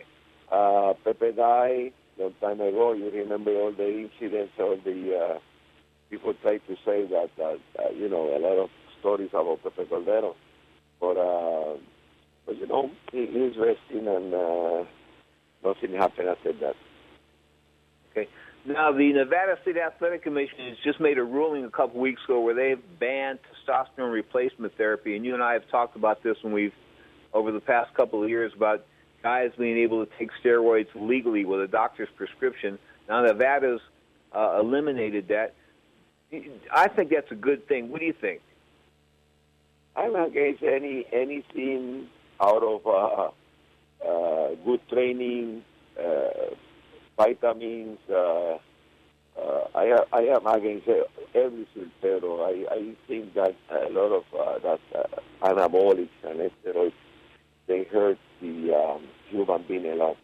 [0.51, 2.93] Uh, Pepe died long time ago.
[2.93, 5.39] You remember all the incidents, all the uh,
[6.11, 9.85] people try to say that, that uh, you know, a lot of stories about Pepe
[9.85, 10.35] Cordero.
[11.01, 11.77] But, uh,
[12.47, 14.85] but you know, he, he's resting and uh,
[15.65, 16.77] nothing happened after that.
[18.11, 18.29] Okay.
[18.65, 22.41] Now, the Nevada State Athletic Commission has just made a ruling a couple weeks ago
[22.41, 23.39] where they've banned
[23.69, 26.73] testosterone replacement therapy, and you and I have talked about this when we've,
[27.33, 28.85] over the past couple of years, about
[29.23, 32.79] guys being able to take steroids legally with a doctor's prescription.
[33.09, 33.81] Now, Nevada's
[34.35, 35.55] uh, eliminated that.
[36.33, 37.91] I think that's a good thing.
[37.91, 38.41] What do you think?
[39.97, 42.09] I'm against any anything
[42.41, 45.63] out of uh, uh, good training,
[45.99, 46.55] uh,
[47.17, 47.99] vitamins.
[48.11, 48.59] Uh,
[49.41, 50.89] uh, I I am against
[51.35, 56.93] everything, pero I, I think that a lot of uh, that uh, anabolics and steroids
[57.67, 60.17] they hurt the um, human being a lot.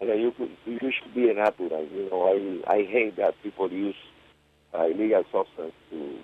[0.00, 1.86] And uh, you could, you should be a natural.
[1.92, 3.96] You know, I I hate that people use
[4.74, 6.18] uh, illegal substance to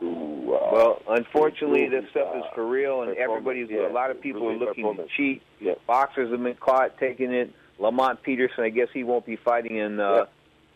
[0.00, 0.54] to.
[0.54, 4.10] Uh, Well, unfortunately, improve this stuff is uh, for real, and everybody's yeah, a lot
[4.10, 5.42] of people are looking to cheat.
[5.60, 5.74] Yeah.
[5.86, 7.52] Boxers have been caught taking it.
[7.78, 10.26] Lamont Peterson, I guess he won't be fighting in uh,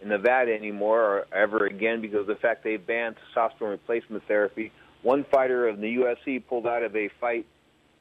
[0.01, 4.73] in Nevada anymore or ever again because of the fact they banned testosterone replacement therapy.
[5.03, 7.47] One fighter of the UFC pulled out of a fight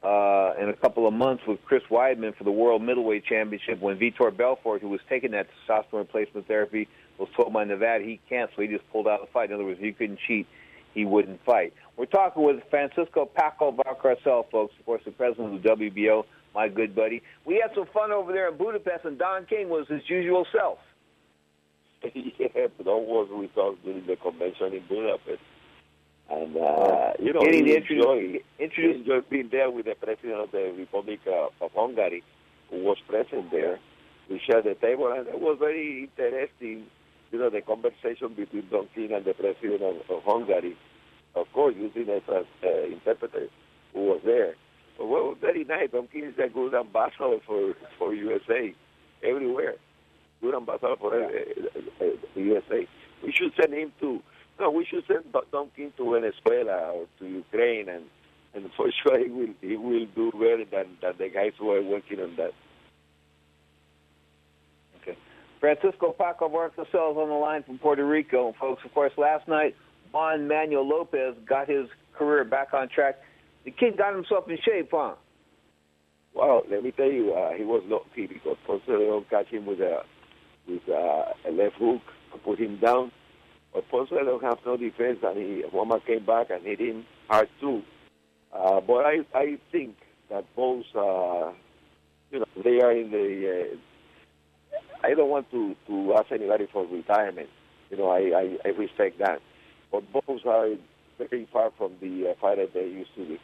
[0.02, 3.98] uh, in a couple of months with Chris Weidman for the World Middleweight Championship when
[3.98, 6.88] Vitor Belfort, who was taking that testosterone replacement therapy,
[7.18, 9.50] was told by Nevada he can't, so he just pulled out of the fight.
[9.50, 10.46] In other words, he couldn't cheat,
[10.94, 11.72] he wouldn't fight.
[11.96, 16.68] We're talking with Francisco Paco Valcarcel, folks, of course, the president of the WBO, my
[16.68, 17.22] good buddy.
[17.44, 20.78] We had some fun over there in Budapest, and Don King was his usual self.
[22.14, 25.40] yeah, but that was with us during the convention in Budapest.
[26.28, 29.86] And, uh, you know, Getting we to introduce- enjoy, introduce- we enjoy being there with
[29.86, 32.22] the president of the Republic of Hungary,
[32.70, 33.78] who was present there.
[34.28, 36.86] We shared the table, and it was very interesting,
[37.36, 40.74] you know, the conversation between Don King and the president of, of Hungary.
[41.34, 43.48] Of course, using a trans, uh, interpreter
[43.92, 44.54] who was there.
[44.98, 45.90] Well, very nice.
[45.92, 48.74] Don King is a good ambassador for, for USA
[49.22, 49.74] everywhere.
[50.40, 52.88] Good ambassador for uh, uh, uh, USA.
[53.22, 54.22] We should send him to
[54.58, 58.04] no, we should send Don- Don King to Venezuela or to Ukraine, and
[58.54, 61.82] and for sure he will he will do better than, than the guys who are
[61.82, 62.52] working on that.
[65.66, 68.54] Francisco Paco Valcarcel is on the line from Puerto Rico.
[68.60, 69.74] Folks, of course, last night,
[70.12, 73.16] Juan Manuel Lopez got his career back on track.
[73.64, 75.14] The kid got himself in shape, huh?
[76.34, 79.80] Well, let me tell you, uh, he was lucky because Ponce Leon catch him with
[79.80, 80.02] a
[80.68, 82.02] with uh, a left hook
[82.32, 83.10] and put him down.
[83.74, 87.48] But Ponce Leon have no defense, and he Juanma came back and hit him hard
[87.60, 87.82] too.
[88.52, 89.96] Uh, but I I think
[90.30, 91.50] that both, uh,
[92.30, 93.72] you know, they are in the.
[93.72, 93.76] Uh,
[95.06, 97.48] I don't want to to ask anybody for retirement.
[97.90, 99.40] You know, I I, I respect that,
[99.92, 100.70] but both are
[101.18, 103.40] very far from the uh, fighter they used to be.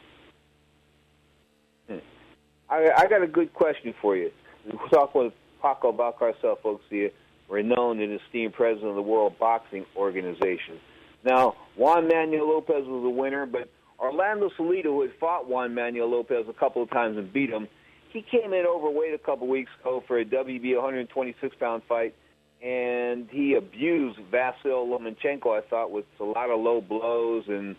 [2.69, 4.31] I, I got a good question for you.
[4.65, 7.11] We're talking with Paco Valcarcel, folks, the
[7.49, 10.79] renowned and esteemed president of the World Boxing Organization.
[11.23, 16.09] Now, Juan Manuel Lopez was the winner, but Orlando Salido, who had fought Juan Manuel
[16.09, 17.67] Lopez a couple of times and beat him,
[18.13, 22.13] he came in overweight a couple weeks ago for a WB 126 pound fight,
[22.61, 27.75] and he abused Vasyl Lomachenko, I thought, with a lot of low blows, and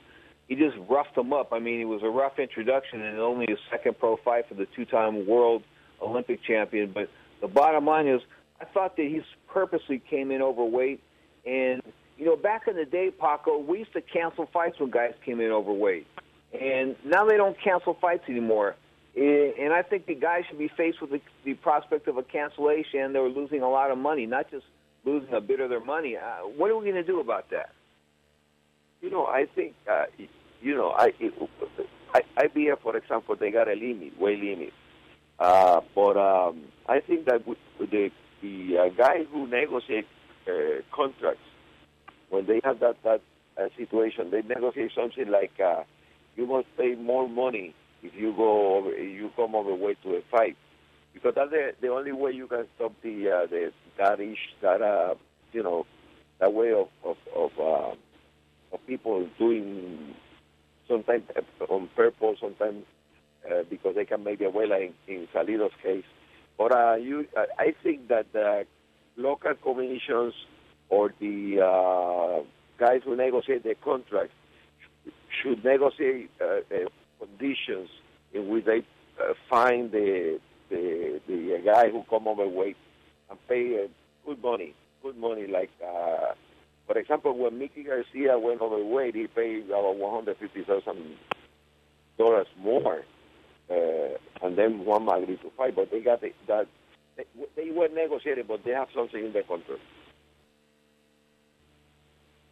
[0.49, 1.53] he just roughed him up.
[1.53, 4.67] I mean, it was a rough introduction and only his second pro fight for the
[4.77, 5.63] two time world
[6.03, 6.91] Olympic champion.
[6.93, 7.09] But
[7.41, 8.21] the bottom line is,
[8.61, 11.01] I thought that he purposely came in overweight.
[11.47, 11.81] And,
[12.19, 15.41] you know, back in the day, Paco, we used to cancel fights when guys came
[15.41, 16.07] in overweight.
[16.53, 18.77] And now they don't cancel fights anymore.
[19.17, 23.13] And I think the guys should be faced with the, the prospect of a cancellation
[23.13, 24.65] they're losing a lot of money, not just
[25.05, 26.17] losing a bit of their money.
[26.17, 27.71] Uh, what are we going to do about that?
[29.01, 30.07] You know, I think, uh,
[30.61, 31.13] you know, I,
[32.13, 34.73] I, IBF, for example, they got a limit, way limit.
[35.39, 37.45] Uh, but um, I think that
[37.79, 38.11] the
[38.41, 40.07] the uh, guys who negotiate
[40.47, 41.43] uh, contracts,
[42.31, 43.21] when they have that that
[43.59, 45.83] uh, situation, they negotiate something like uh,
[46.37, 47.75] you must pay more money
[48.05, 50.57] if you go over, if you come overweight to a fight,
[51.13, 54.83] because that's the, the only way you can stop the uh, the that ish that
[54.83, 55.15] uh,
[55.53, 55.87] you know
[56.39, 57.95] that way of of of, uh,
[58.75, 60.15] of people doing
[60.87, 61.25] sometimes
[61.69, 62.85] on purpose, sometimes
[63.51, 66.05] uh, because they can make their way, like in, in Salido's case.
[66.59, 67.27] But uh, you,
[67.59, 68.67] I think that the
[69.17, 70.35] local commissions
[70.89, 72.45] or the uh,
[72.79, 74.35] guys who negotiate the contracts
[75.43, 76.89] should negotiate uh, uh,
[77.25, 77.89] conditions
[78.33, 78.81] in which they
[79.21, 82.77] uh, find the, the the guy who come overweight
[83.31, 83.89] and pay uh,
[84.27, 85.47] good money, good money.
[85.47, 86.33] Like, uh,
[86.87, 91.17] for example, when Mickey Garcia went overweight, he paid about one hundred fifty thousand
[92.19, 93.03] dollars more,
[93.71, 95.75] uh, and then Juan agreed to fight.
[95.77, 96.67] But they got the, that
[97.17, 97.25] they,
[97.57, 99.81] they were negotiated, but they have something in the contract.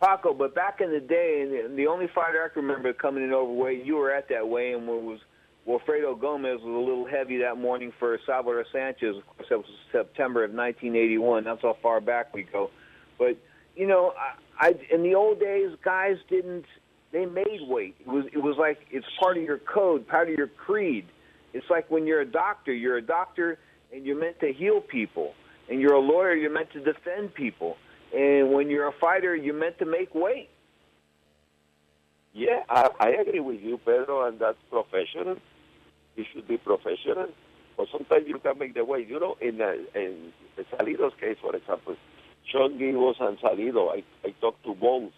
[0.03, 3.33] Paco, but back in the day, and the only fighter I can remember coming in
[3.33, 5.21] overweight, you were at that weigh-in where was
[5.67, 9.17] Wilfredo Gomez was a little heavy that morning for Salvador Sanchez.
[9.17, 11.45] Of course, that was September of 1981.
[11.45, 12.71] That's how far back we go.
[13.17, 13.37] But
[13.77, 14.13] you know,
[14.59, 16.65] I, I in the old days, guys didn't.
[17.13, 17.95] They made weight.
[18.01, 21.07] It was it was like it's part of your code, part of your creed.
[21.53, 22.73] It's like when you're a doctor.
[22.73, 23.57] You're a doctor,
[23.93, 25.35] and you're meant to heal people.
[25.71, 26.35] And you're a lawyer.
[26.35, 27.77] You're meant to defend people.
[28.15, 30.49] And when you're a fighter, you're meant to make weight.
[32.35, 35.37] Yeah, I, I agree with you, Pedro, and that's professional.
[36.17, 37.29] You should be professional.
[37.77, 39.09] But sometimes you can make the weight.
[39.09, 40.33] You know, in uh, in
[40.73, 41.97] Salido's case, for example,
[42.51, 45.11] Sean Gibbons and Salido, I, I talked to both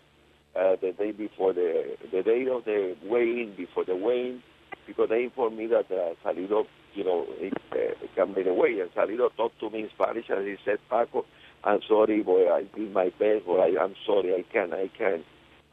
[0.54, 4.42] uh, the day before the the day of the weigh-in, before the weigh-in,
[4.86, 8.78] because they informed me that uh, Salido, you know, he, uh, can make the weight.
[8.80, 11.26] And Salido talked to me in Spanish, and he said, Paco,
[11.64, 15.24] I'm sorry, boy, I did my best, but I, I'm sorry, I can't, I can't.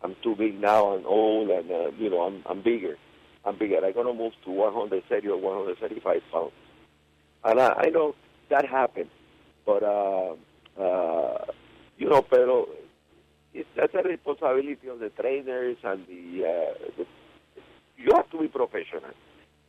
[0.04, 2.98] I'm too big now and old, and uh, you know, I'm I'm bigger.
[3.46, 3.86] I'm bigger.
[3.86, 6.52] I'm gonna move to 130 or 135 pounds,
[7.44, 8.16] and I, I know
[8.50, 9.10] that happened,
[9.66, 10.34] but uh,
[10.80, 11.46] uh,
[11.98, 12.68] you know, pero
[13.54, 17.06] it's, that's a responsibility of the trainers and the, uh, the
[17.98, 19.12] you have to be professional.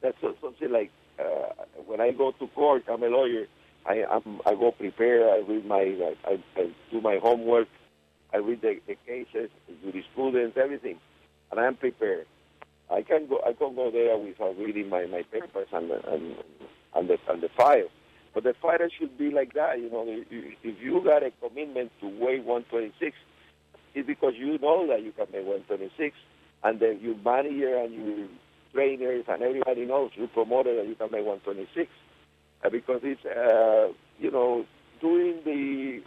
[0.00, 3.46] That's something like uh, when I go to court, I'm a lawyer.
[3.86, 5.30] I I'm, I go prepare.
[5.30, 7.68] I read my I, I do my homework.
[8.32, 10.98] I read the, the cases, the jurisprudence, everything,
[11.50, 12.26] and I am prepared.
[12.90, 16.36] I can go I can go there without reading my, my papers and and
[16.94, 17.88] and the and the file.
[18.34, 19.78] But the fighter should be like that.
[19.78, 23.14] You know, if, you got a commitment to weigh 126,
[23.94, 26.16] it's because you know that you can make 126,
[26.64, 28.28] and then your manager and your
[28.72, 32.01] trainers and everybody knows you promoted that you can make 126 uh,
[32.70, 34.64] because it's uh, you know
[35.00, 36.02] doing the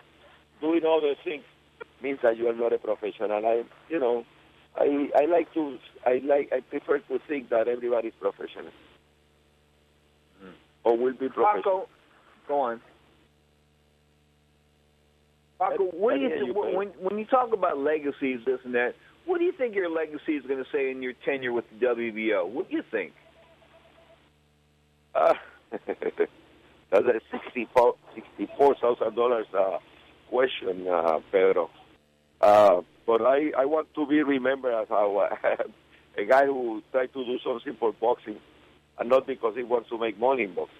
[0.62, 1.44] doing all the things
[2.02, 3.32] means that you are not a professional.
[3.46, 4.26] I you know
[4.78, 8.72] I I like to I like I prefer to think that everybody is professional
[10.44, 10.54] mm.
[10.84, 11.64] or will be professional.
[11.64, 11.90] Paco,
[12.48, 12.82] go on.
[15.60, 18.96] Paco, what do you think when when you talk about legacies, this and that?
[19.26, 21.86] What do you think your legacy is going to say in your tenure with the
[21.88, 22.48] WBO?
[22.48, 23.14] What do you think?
[25.16, 25.34] Uh,
[27.02, 29.78] that's a sixty-four sixty-four thousand dollars uh,
[30.30, 31.70] question, uh, Pedro.
[32.42, 34.94] Uh, but I, I want to be remembered as a,
[36.18, 38.38] a guy who tried to do something for boxing,
[39.00, 40.76] and not because he wants to make money in boxing.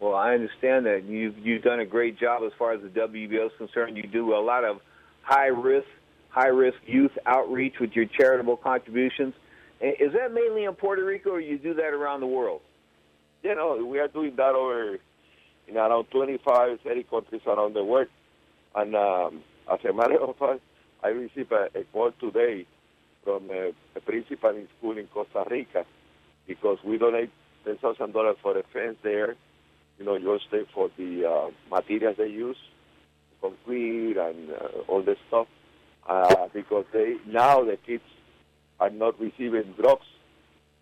[0.00, 3.46] Well, I understand that you've you've done a great job as far as the WBO
[3.46, 3.96] is concerned.
[3.96, 4.80] You do a lot of
[5.22, 5.86] high risk,
[6.28, 9.34] high risk youth outreach with your charitable contributions.
[9.80, 12.60] Is that mainly in Puerto Rico, or you do that around the world?
[13.44, 14.98] You know, we are doing that over
[15.68, 18.08] in around 25, 30 countries around the world.
[18.74, 20.60] And um, as a matter of fact,
[21.02, 22.64] I received a, a call today
[23.22, 25.84] from a, a principal in school in Costa Rica
[26.46, 27.30] because we donate
[27.66, 29.36] ten thousand dollars for a fence there.
[29.98, 32.56] You know, just for the uh, materials they use,
[33.42, 35.48] concrete and uh, all the stuff.
[36.08, 38.04] Uh, because they now the kids
[38.80, 40.13] are not receiving drugs the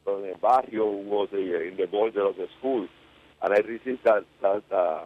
[0.04, 2.86] barrio was in the border of the school,
[3.42, 4.62] and I received that that.
[4.70, 5.04] Uh,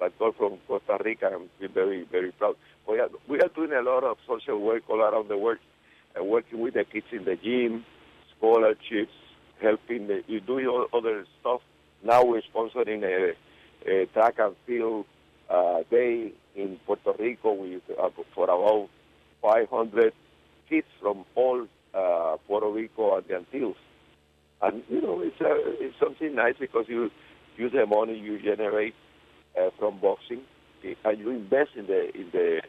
[0.00, 1.30] that call from Costa Rica.
[1.32, 2.56] I'm very, very proud.
[2.88, 5.58] We are, we are doing a lot of social work all around the world,
[6.18, 7.84] uh, working with the kids in the gym,
[8.36, 9.12] scholarships,
[9.60, 11.60] helping the, you do all other stuff.
[12.04, 13.34] Now we're sponsoring a,
[13.90, 15.06] a track and field
[15.48, 18.88] uh, day in Puerto Rico with, uh, for about
[19.42, 20.12] 500
[20.68, 23.76] kids from all uh, Puerto Rico and the Antilles.
[24.62, 27.10] And you know, it's uh, it's something nice because you
[27.56, 28.94] use the money you generate
[29.58, 30.42] uh, from boxing,
[31.04, 32.62] and you invest in the in the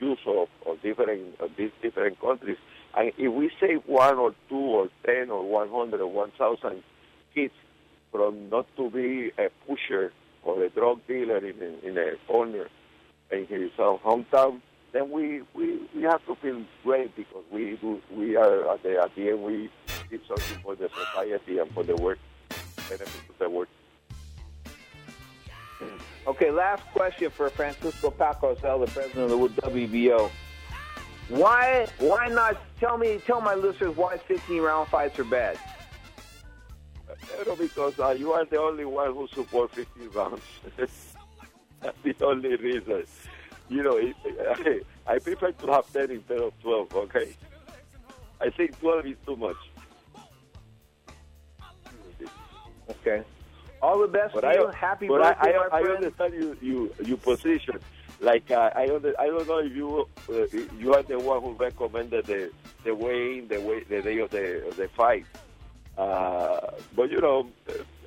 [0.00, 2.58] use of, of different of these different countries.
[2.96, 6.82] And if we save one or two or ten or one hundred or one thousand
[7.34, 7.54] kids
[8.10, 10.12] from not to be a pusher
[10.42, 12.66] or a drug dealer in, in, in a corner,
[13.30, 14.60] in his hometown,
[14.92, 18.98] then we, we, we have to feel great because we do, we are at the,
[19.00, 19.70] at the end we
[20.10, 22.18] did something for the society and for the work
[22.76, 23.68] benefit of the work.
[26.26, 30.30] Okay, last question for Francisco Pacosel, the president of the WBO.
[31.30, 35.58] Why why not tell me tell my listeners why 15 round fights are bad?
[37.58, 40.42] Because uh, you are the only one who supports 15 rounds.
[40.76, 43.04] That's the only reason.
[43.70, 44.14] You know, it,
[45.06, 47.32] I, I prefer to have 10 instead of 12, okay?
[48.40, 49.56] I think 12 is too much.
[52.90, 53.22] Okay.
[53.82, 54.68] All the best But to I, you.
[54.68, 57.78] Happy but birthday, I, I, I understand you, you, you position.
[58.20, 61.52] Like uh, I, under, I don't know if you uh, you are the one who
[61.52, 62.50] recommended the
[62.84, 65.24] the way the way the day of the of the fight.
[65.96, 66.60] Uh,
[66.94, 67.48] but you know,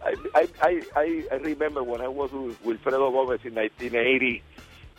[0.05, 4.43] I, I I I I remember when I was with Wilfredo Gomez in 1980.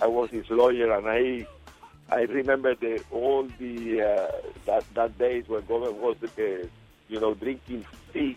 [0.03, 1.47] I was his lawyer, and I
[2.11, 4.33] I remember the all the uh,
[4.67, 6.67] that that days when Gomez was uh,
[7.09, 8.37] you know drinking tea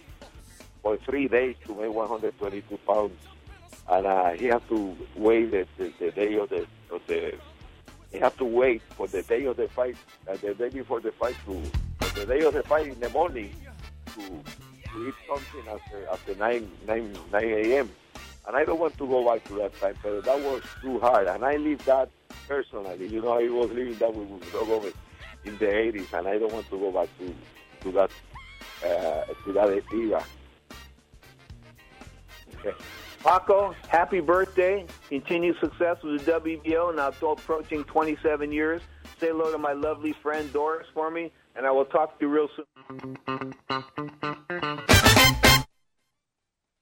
[0.88, 3.12] for three days to weigh 122 pounds,
[3.90, 7.34] and uh, he had to wait the, the, the day of the of the
[8.10, 9.98] he had to wait for the day of the fight,
[10.30, 11.62] uh, the day before the fight to
[12.16, 13.54] the day of the fight in the morning
[14.14, 17.90] to, to eat something after after 9 9 9 a.m.
[18.48, 21.28] And I don't want to go back to that time, but that was too hard.
[21.28, 22.10] And I live that
[22.48, 23.08] personally.
[23.08, 24.94] You know, I was living that with Gomez
[25.44, 27.36] in the 80s, and I don't want to go back to
[27.82, 28.12] to that
[28.86, 30.24] uh, to that era.
[33.24, 34.86] Paco, happy birthday.
[35.10, 36.96] Continued success with the WBO.
[36.96, 38.82] Now approaching 27 years.
[39.20, 42.32] Say hello to my lovely friend Doris for me, and I will talk to you
[42.32, 43.18] real soon.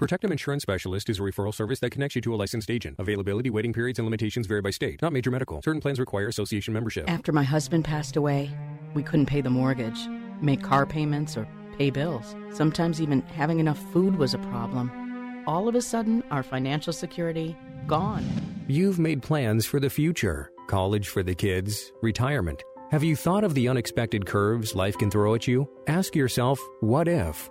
[0.00, 2.96] Protectum Insurance Specialist is a referral service that connects you to a licensed agent.
[2.98, 5.00] Availability, waiting periods, and limitations vary by state.
[5.00, 5.62] Not major medical.
[5.62, 7.08] Certain plans require association membership.
[7.08, 8.50] After my husband passed away,
[8.94, 10.08] we couldn't pay the mortgage,
[10.40, 11.46] make car payments, or
[11.78, 12.34] pay bills.
[12.52, 14.90] Sometimes even having enough food was a problem.
[15.46, 17.56] All of a sudden, our financial security
[17.86, 18.24] gone.
[18.66, 22.62] You've made plans for the future college for the kids, retirement.
[22.90, 25.68] Have you thought of the unexpected curves life can throw at you?
[25.86, 27.50] Ask yourself, what if?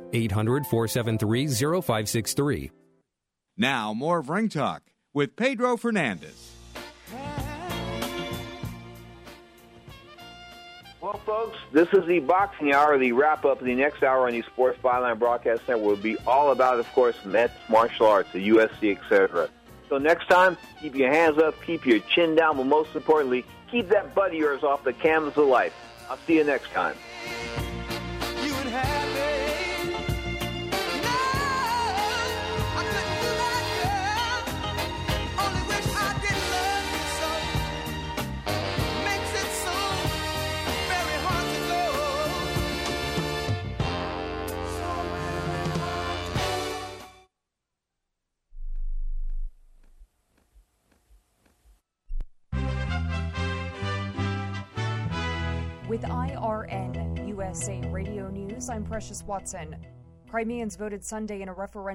[0.13, 2.71] 800 473 0563.
[3.57, 4.83] Now, more of Ring Talk
[5.13, 6.51] with Pedro Fernandez.
[11.01, 13.59] Well, folks, this is the boxing hour, the wrap up.
[13.59, 17.15] The next hour on the Sports Byline Broadcast Network will be all about, of course,
[17.25, 19.49] Mets, martial arts, the USC, etc.
[19.89, 23.89] So next time, keep your hands up, keep your chin down, but most importantly, keep
[23.89, 25.73] that butt of yours off the canvas of life.
[26.09, 26.95] I'll see you next time.
[55.91, 59.75] With IRN USA Radio News, I'm Precious Watson.
[60.29, 61.91] Crimeans voted Sunday in a referendum.